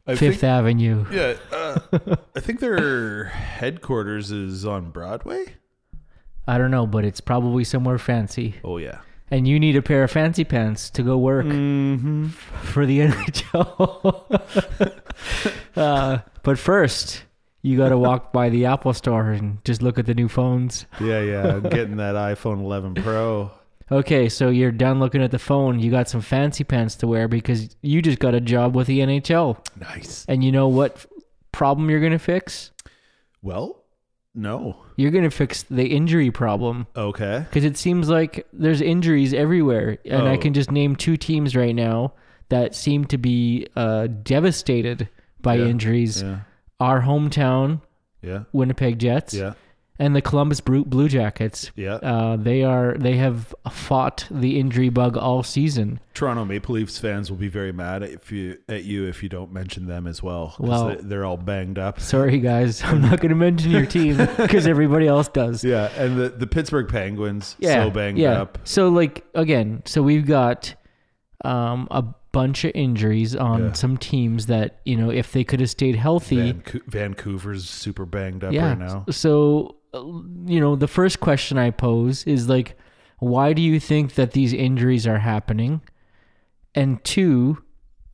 [0.07, 1.05] I Fifth think, Avenue.
[1.13, 1.79] yeah, uh,
[2.35, 5.57] I think their headquarters is on Broadway.
[6.49, 8.55] I don't know, but it's probably somewhere fancy.
[8.65, 9.01] Oh yeah.
[9.31, 12.29] And you need a pair of fancy pants to go work Mm-hmm.
[12.73, 14.93] for the NHL.
[15.77, 17.25] uh, but first,
[17.63, 20.87] you got to walk by the Apple store and just look at the new phones.
[21.01, 21.47] Yeah, yeah.
[21.55, 23.51] I'm getting that iPhone 11 Pro.
[23.91, 25.79] Okay, so you're done looking at the phone.
[25.79, 29.01] You got some fancy pants to wear because you just got a job with the
[29.01, 29.59] NHL.
[29.79, 30.25] Nice.
[30.29, 31.05] And you know what
[31.53, 32.71] problem you're going to fix?
[33.43, 33.83] Well,
[34.35, 34.77] no.
[34.97, 37.45] You're going to fix the injury problem Okay.
[37.51, 39.99] because it seems like there's injuries everywhere.
[40.07, 40.39] And I Oh.
[40.39, 42.15] can just name two teams right now
[42.49, 45.09] that seem to be uh, devastated
[45.43, 46.39] by Yeah, injuries Yeah.
[46.83, 47.81] Our hometown
[48.23, 48.45] Yeah.
[48.53, 49.55] Winnipeg Jets Yeah.
[49.99, 51.71] and the Columbus Blue Jackets.
[51.77, 51.95] Yeah.
[51.97, 56.01] Uh, they are they have fought the injury bug all season.
[56.15, 59.53] Toronto Maple Leafs fans will be very mad if you at you if you don't
[59.53, 60.55] mention them as well.
[60.59, 62.01] Well- they, they're all banged up.
[62.01, 65.63] Sorry, guys, I'm not going to mention your team because everybody else does.
[65.65, 68.41] Yeah, and the, the Pittsburgh Penguins Yeah, so banged yeah.
[68.43, 68.59] up.
[68.65, 70.75] So like again, so we've got
[71.45, 73.73] um, a bunch of injuries on Yeah.
[73.73, 76.37] some teams that you know if they could have stayed healthy.
[76.53, 78.69] Vancou- Vancouver's super banged up yeah.
[78.71, 79.05] right now.
[79.11, 79.77] So
[80.47, 82.77] you know the first question I pose is like,
[83.19, 85.81] why do you think that these injuries are happening?
[86.75, 87.63] And two,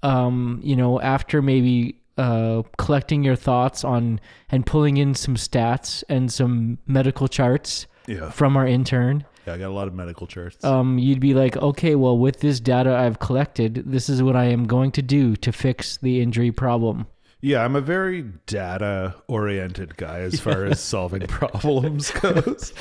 [0.03, 4.19] um, you know, after maybe uh, collecting your thoughts on
[4.51, 8.31] and pulling in some stats and some medical charts Yeah.
[8.31, 10.63] from our intern, yeah, I got a lot of medical charts.
[10.65, 14.45] um, you'd be like, okay, well, with this data I've collected, this is what I
[14.45, 17.07] am going to do to fix the injury problem.
[17.41, 22.73] yeah, I'm a very data oriented guy as far as solving problems goes.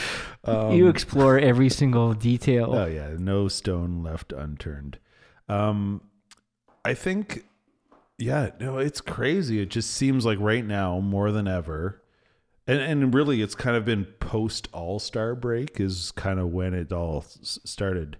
[0.43, 2.73] Um, you explore every single detail.
[2.75, 4.97] Oh yeah, no stone left unturned.
[5.49, 6.01] Um,
[6.83, 7.45] I think,
[8.17, 9.61] yeah, no, it's crazy.
[9.61, 12.01] It just seems like right now more than ever,
[12.67, 16.73] and and really, it's kind of been post All Star break is kind of when
[16.73, 18.17] it all s- started.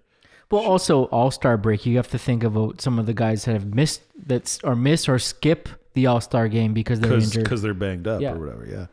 [0.50, 3.54] Well, also All Star break, you have to think about some of the guys that
[3.54, 7.62] have missed that's or miss or skip the All Star game because they're because injured.
[7.62, 8.34] they're banged up Yeah.
[8.34, 8.66] or whatever.
[8.66, 8.86] Yeah.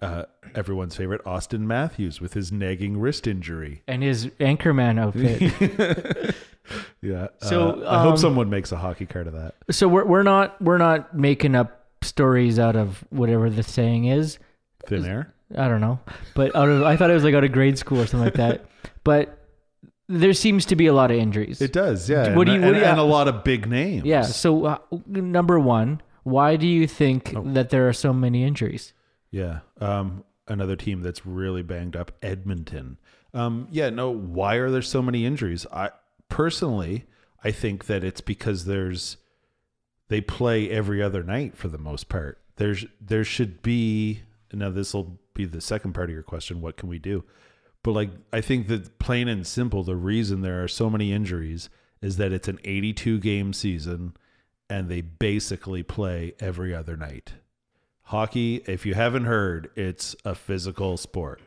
[0.00, 0.24] Uh,
[0.54, 3.82] everyone's favorite Auston Matthews with his nagging wrist injury.
[3.86, 6.34] and his Anchorman outfit.
[7.02, 7.28] Yeah.
[7.42, 9.54] So, uh, I hope um, someone makes a hockey card of that.
[9.70, 14.38] so we're we're not we're not making up stories out of whatever the saying is.
[14.86, 15.34] Thin air.
[15.56, 16.00] I don't know,
[16.34, 18.34] but out of I thought it was like out of grade school or something like
[18.34, 18.66] that.
[19.04, 19.38] But
[20.08, 21.60] there seems to be a lot of injuries.
[21.60, 22.08] It does.
[22.08, 22.34] Yeah.
[22.34, 24.04] What do and, you- what and, do you- and a lot of big names.
[24.06, 24.22] yeah.
[24.22, 27.42] So uh, number one, why do you think Oh.
[27.52, 28.94] that there are so many injuries?
[29.30, 29.60] Yeah.
[29.80, 32.96] Um, another team that's really banged up, Edmonton.
[33.34, 35.66] Um, yeah, no, why are there so many injuries?
[35.72, 35.90] I
[36.28, 37.04] personally,
[37.42, 39.16] I think that it's because there's
[40.08, 42.38] they play every other night for the most part.
[42.56, 44.22] There's there should be
[44.54, 47.24] now this will be the second part of your question, what can we do?
[47.82, 51.68] But like I think that plain and simple, the reason there are so many injuries
[52.00, 54.16] is that it's an 82 game season
[54.68, 57.34] and they basically play every other night.
[58.08, 61.40] Hockey, if you haven't heard, it's a physical sport.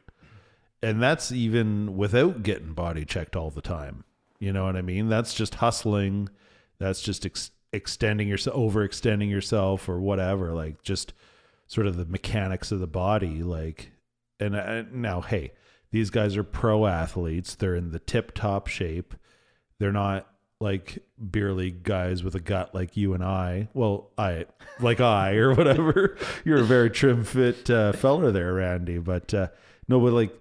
[0.82, 4.04] And that's even without getting body checked all the time.
[4.40, 5.10] You know what I mean?
[5.10, 6.30] That's just hustling.
[6.78, 10.54] That's just ex- extending yourself, overextending yourself, or whatever.
[10.54, 11.14] Like just
[11.68, 13.44] sort of the mechanics of the body.
[13.44, 13.92] Like,
[14.40, 15.52] and uh, now, hey,
[15.92, 17.56] these guys are pro athletes.
[17.56, 19.14] They're in the tip top shape.
[19.80, 20.28] They're not
[20.60, 23.70] like beer league guys with a gut like you and I.
[23.74, 24.46] Well, I
[24.80, 26.18] like I or whatever.
[26.46, 28.98] You're a very trim fit uh, fella there, Randy.
[28.98, 29.48] But uh,
[29.88, 30.38] no, but like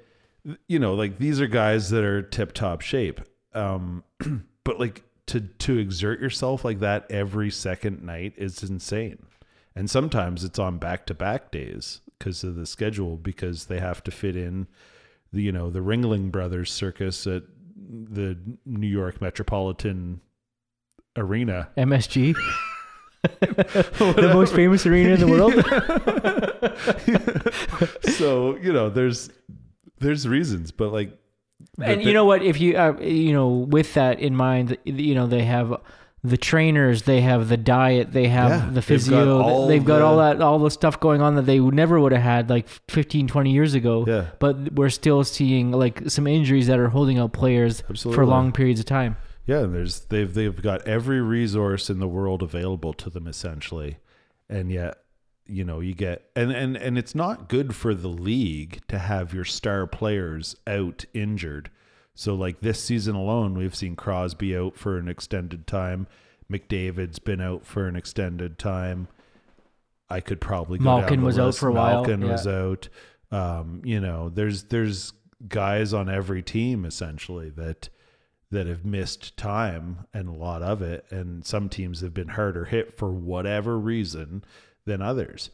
[0.69, 3.20] you know, like these are guys that are tip top shape.
[3.53, 4.05] Um,
[4.65, 9.27] but like to to exert yourself like that every second night is insane.
[9.77, 14.03] And sometimes it's on back to back days because of the schedule because they have
[14.05, 14.66] to fit in
[15.32, 17.43] the you know the Ringling Brothers circus at
[17.77, 20.23] the New York Metropolitan
[21.15, 21.69] Arena.
[21.77, 22.35] MSG,
[23.23, 25.53] the most famous arena in the world.
[28.15, 29.31] so you know there's
[29.98, 31.19] there's reasons, but like
[31.81, 32.43] and the- you know what?
[32.43, 35.78] If you uh, you know with that in mind, you know they have
[36.23, 39.85] the trainers, they have the diet, they have Yeah, the they've got physio, all they've
[39.85, 42.51] got the- all that all the stuff going on that they never would have had
[42.51, 44.05] like 15 20 years ago.
[44.07, 44.27] Yeah.
[44.39, 48.81] But we're still seeing like some injuries that are holding out players for long periods
[48.81, 49.17] of time.
[49.47, 53.99] Yeah, and there's they've they've got every resource in the world available to them essentially,
[54.49, 54.99] and yet
[55.49, 59.33] you know you get and and and it's not good for the league to have
[59.33, 61.71] your star players out injured.
[62.17, 66.09] So like this season alone, we've seen Crosby out for an extended time.
[66.51, 69.09] McDavid's been out for an extended time.
[70.09, 72.33] I could probably go Malkin was out for a while, Malkin yeah.
[72.33, 72.89] was out.
[73.31, 75.13] Um, you know, there's there's
[75.47, 77.91] guys on every team essentially that
[78.51, 82.65] that have missed time and a lot of it and some teams have been harder
[82.65, 84.43] hit for whatever reason
[84.87, 85.51] than others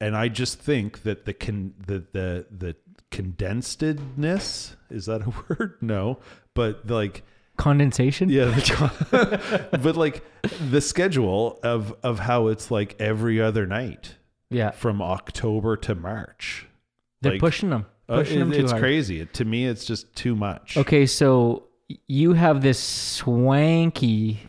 [0.00, 2.76] and i just think that the con the the, the
[3.10, 6.18] condensedness is that a word no
[6.54, 7.22] but like
[7.56, 8.30] Condensation.
[8.30, 10.24] yeah the, but like
[10.70, 14.16] the schedule of of how it's like every other night
[14.50, 14.70] Yeah.
[14.70, 16.66] from october to march
[17.20, 17.84] They're Like, pushing them.
[18.08, 18.82] uh, Pushing it- them too it's hard.
[18.82, 21.64] crazy to me it's just too much Okay, so
[22.06, 24.40] you have this swanky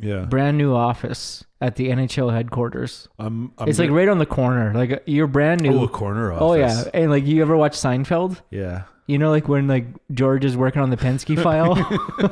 [0.00, 3.08] yeah brand new office at the NHL headquarters.
[3.18, 4.74] I'm, I'm it's like right on the corner.
[4.74, 5.78] Like uh, you're brand new.
[5.80, 8.40] oh a corner office Oh yeah, and like you ever watch Seinfeld?
[8.50, 11.74] yeah You know, like when like George is working on the Penske file,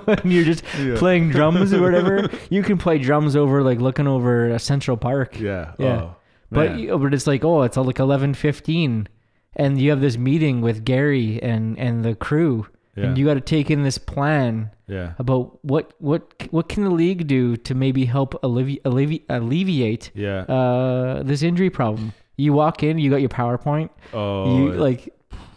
[0.22, 0.96] and you're just Yeah.
[0.98, 2.28] playing drums or whatever.
[2.50, 5.40] You can play drums over like looking over a Central Park.
[5.40, 5.72] Yeah.
[5.78, 6.00] Yeah.
[6.02, 6.16] Oh,
[6.50, 9.08] But you- but it's like oh, it's uh, like eleven fifteen,
[9.56, 12.66] and you have this meeting with Gary and and the crew,
[12.96, 13.06] Yeah.
[13.06, 15.14] and you got to take in this plan yeah.
[15.18, 20.42] about what what what can the league do to maybe help allevi- allevi- alleviate Yeah.
[20.42, 22.12] uh, this injury problem.
[22.36, 23.90] You walk in, you got your PowerPoint.
[24.12, 25.08] oh, you like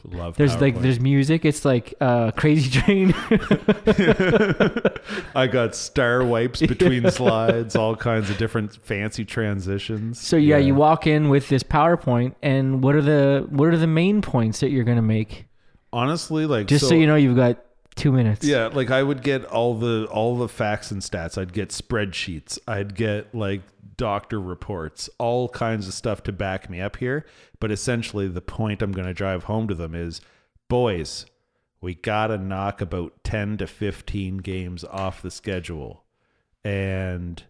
[0.09, 1.43] love there's like there's music.
[1.45, 3.14] It's like uh, Crazy Train.
[5.35, 10.19] I got star wipes between slides, all kinds of different fancy transitions.
[10.19, 13.88] so yeah, you walk in with this PowerPoint, and what are the what are the
[13.88, 15.45] main points that you're gonna make?
[15.91, 17.64] Honestly like Just so, you know, you've got
[17.95, 18.45] two minutes.
[18.45, 21.38] Yeah, like I would get all the all the facts and stats.
[21.38, 22.57] I'd get spreadsheets.
[22.68, 23.61] I'd get like
[23.97, 27.26] doctor reports, all kinds of stuff to back me up here.
[27.59, 30.22] But essentially the point I'm going to drive home to them is
[30.69, 31.26] boys,
[31.81, 36.03] we got to knock about 10 to 15 games off the schedule.
[36.64, 37.41] And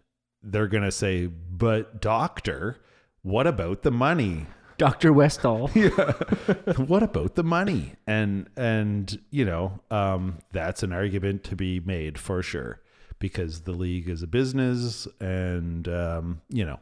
[0.42, 2.78] they're going to say, "But doctor,
[3.22, 4.46] what about the money?"
[4.78, 5.70] Doctor Westall.
[5.74, 6.72] yeah.
[6.86, 12.18] what about the money and and you know um that's an argument to be made
[12.18, 12.80] for sure
[13.18, 16.78] because the league is a business and um you know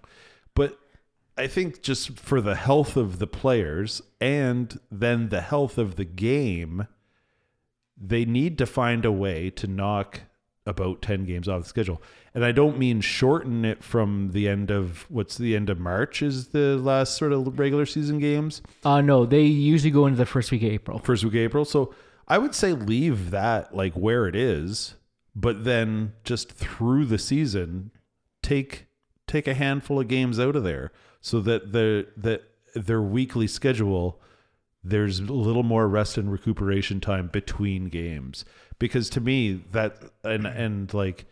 [0.54, 0.78] but
[1.38, 6.04] i think just for the health of the players and then the health of the
[6.04, 6.86] game
[7.98, 10.20] they need to find a way to knock
[10.66, 12.02] about 10 games off the schedule.
[12.34, 16.22] And I don't mean shorten it from the end of what's the end of March
[16.22, 20.26] is the last sort of regular season games, Uh no, they usually go into the
[20.26, 20.98] first week of April.
[20.98, 21.64] first week of April.
[21.64, 21.94] So
[22.28, 24.96] I would say leave that like where it is,
[25.34, 27.92] but then just through the season
[28.42, 28.86] take
[29.26, 32.42] take a handful of games out of there so that the that
[32.74, 34.20] their weekly schedule
[34.88, 38.44] there's a little more rest and recuperation time between games
[38.78, 41.24] because to me that and and like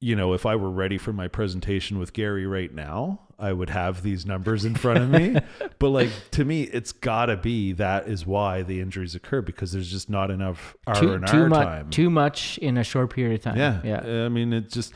[0.00, 3.70] you know if i were ready for my presentation with gary right now i would
[3.70, 5.36] have these numbers in front of me
[5.78, 9.90] but like to me it's gotta be that is why the injuries occur because there's
[9.90, 13.12] just not enough r Too, and too r much time too much in a short
[13.12, 13.56] period of time.
[13.56, 14.24] yeah Yeah.
[14.24, 14.94] i mean it just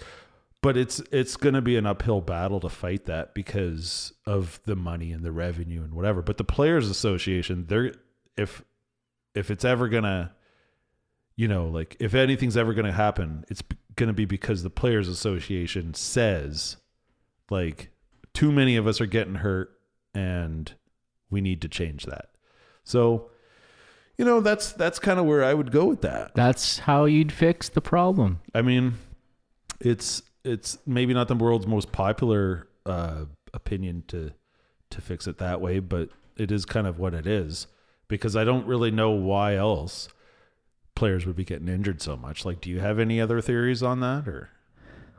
[0.63, 4.77] but it's it's going to be an uphill battle to fight that because of the
[4.77, 6.23] money and the revenue and whatever.
[6.23, 7.95] But the players association they're
[8.37, 8.65] if
[9.35, 10.31] if it's ever going to
[11.37, 13.63] you know like if anything's ever going to happen it's
[13.97, 16.77] going to be because the players association says
[17.51, 17.91] like
[18.33, 19.71] too many of us are getting hurt
[20.15, 20.73] and
[21.31, 22.29] we need to change that.
[22.85, 23.31] So
[24.17, 26.37] you know that's that's kind of where i would go with that.
[26.37, 28.41] That's how you'd fix the problem.
[28.55, 28.95] I mean,
[29.81, 33.25] it's it's maybe not the world's most popular uh,
[33.55, 34.33] opinion to
[34.91, 37.67] to fix it that way, but it is kind of what it is
[38.09, 40.09] because I don't really know why else
[40.95, 42.45] players would be getting injured so much.
[42.45, 44.51] Like, do you have any other theories on that, or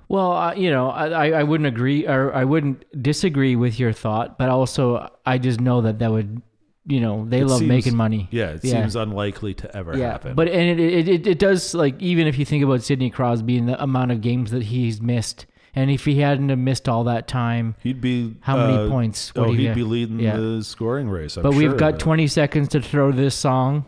[0.07, 3.93] Well, uh, you know, I, I- I wouldn't agree or I wouldn't disagree with your
[3.93, 6.41] thought, but also I just know that that would,
[6.85, 8.27] you know, they It love seems- making money.
[8.31, 8.81] yeah, it Yeah.
[8.81, 10.35] seems unlikely to ever yeah, happen.
[10.35, 13.57] but and it, it it it does like even if you think about Sidney Crosby
[13.57, 15.45] and the amount of games that he's missed,
[15.76, 19.31] and if he hadn't have missed all that time, he'd be how many uh, points?
[19.35, 19.76] Oh, would he he'd get?
[19.76, 20.35] be leading Yeah.
[20.38, 21.38] the scoring race.
[21.38, 23.85] I'm but we've got 20 seconds to throw this song.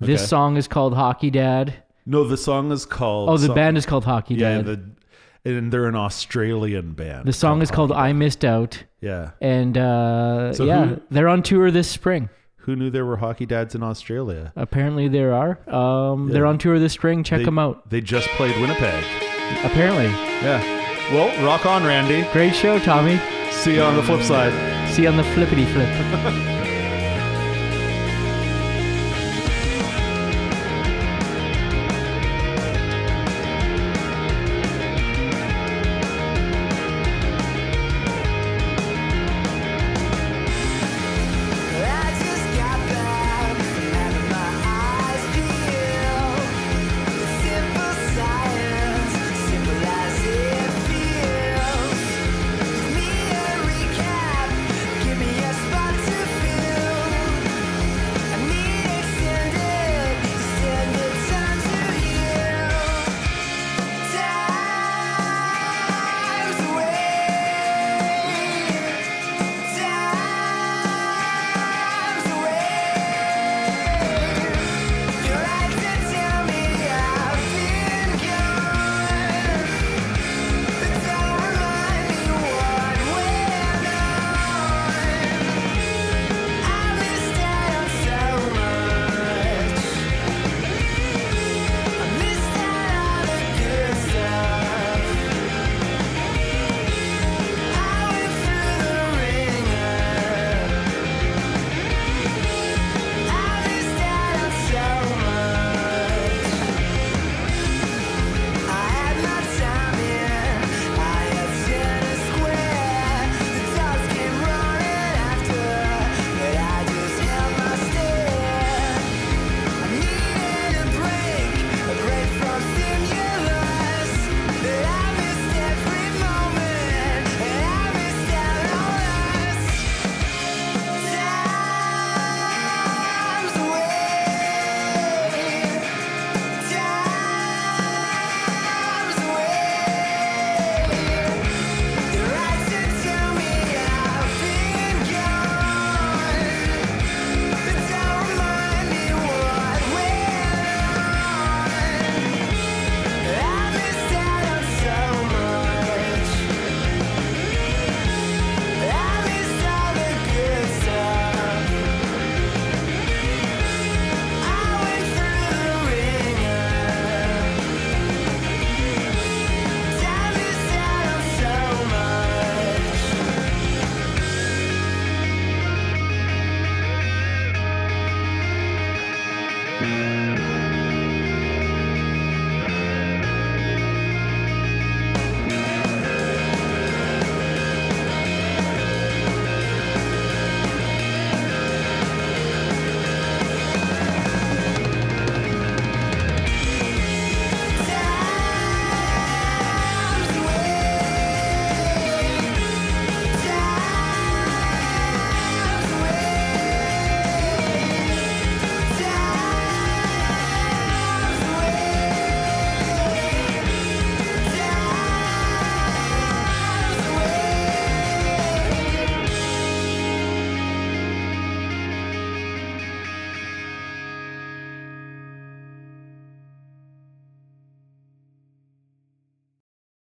[0.00, 0.26] This Okay.
[0.28, 1.74] song is called Hockey Dad.
[2.06, 3.28] No, the song is called.
[3.28, 4.66] Oh, the so- band is called Hockey Yeah, Dad.
[4.66, 4.80] the
[5.44, 7.26] and they're an Australian band.
[7.26, 8.84] the song is called I Missed Out.
[9.00, 9.30] Yeah.
[9.40, 12.28] And uh, So yeah, who- they're on tour this spring.
[12.58, 14.52] Who knew there were hockey dads in Australia?
[14.54, 15.58] Apparently there are.
[15.68, 17.24] Um, They're on tour this spring.
[17.24, 17.90] Check They- them out.
[17.90, 19.02] They just played Winnipeg.
[19.64, 20.04] Apparently.
[20.06, 20.62] Yeah.
[21.12, 22.22] Well, rock on, Randy.
[22.32, 23.18] Great show, Tommy.
[23.50, 24.52] See you on the flip side.
[24.90, 25.88] See you on the flippity flip.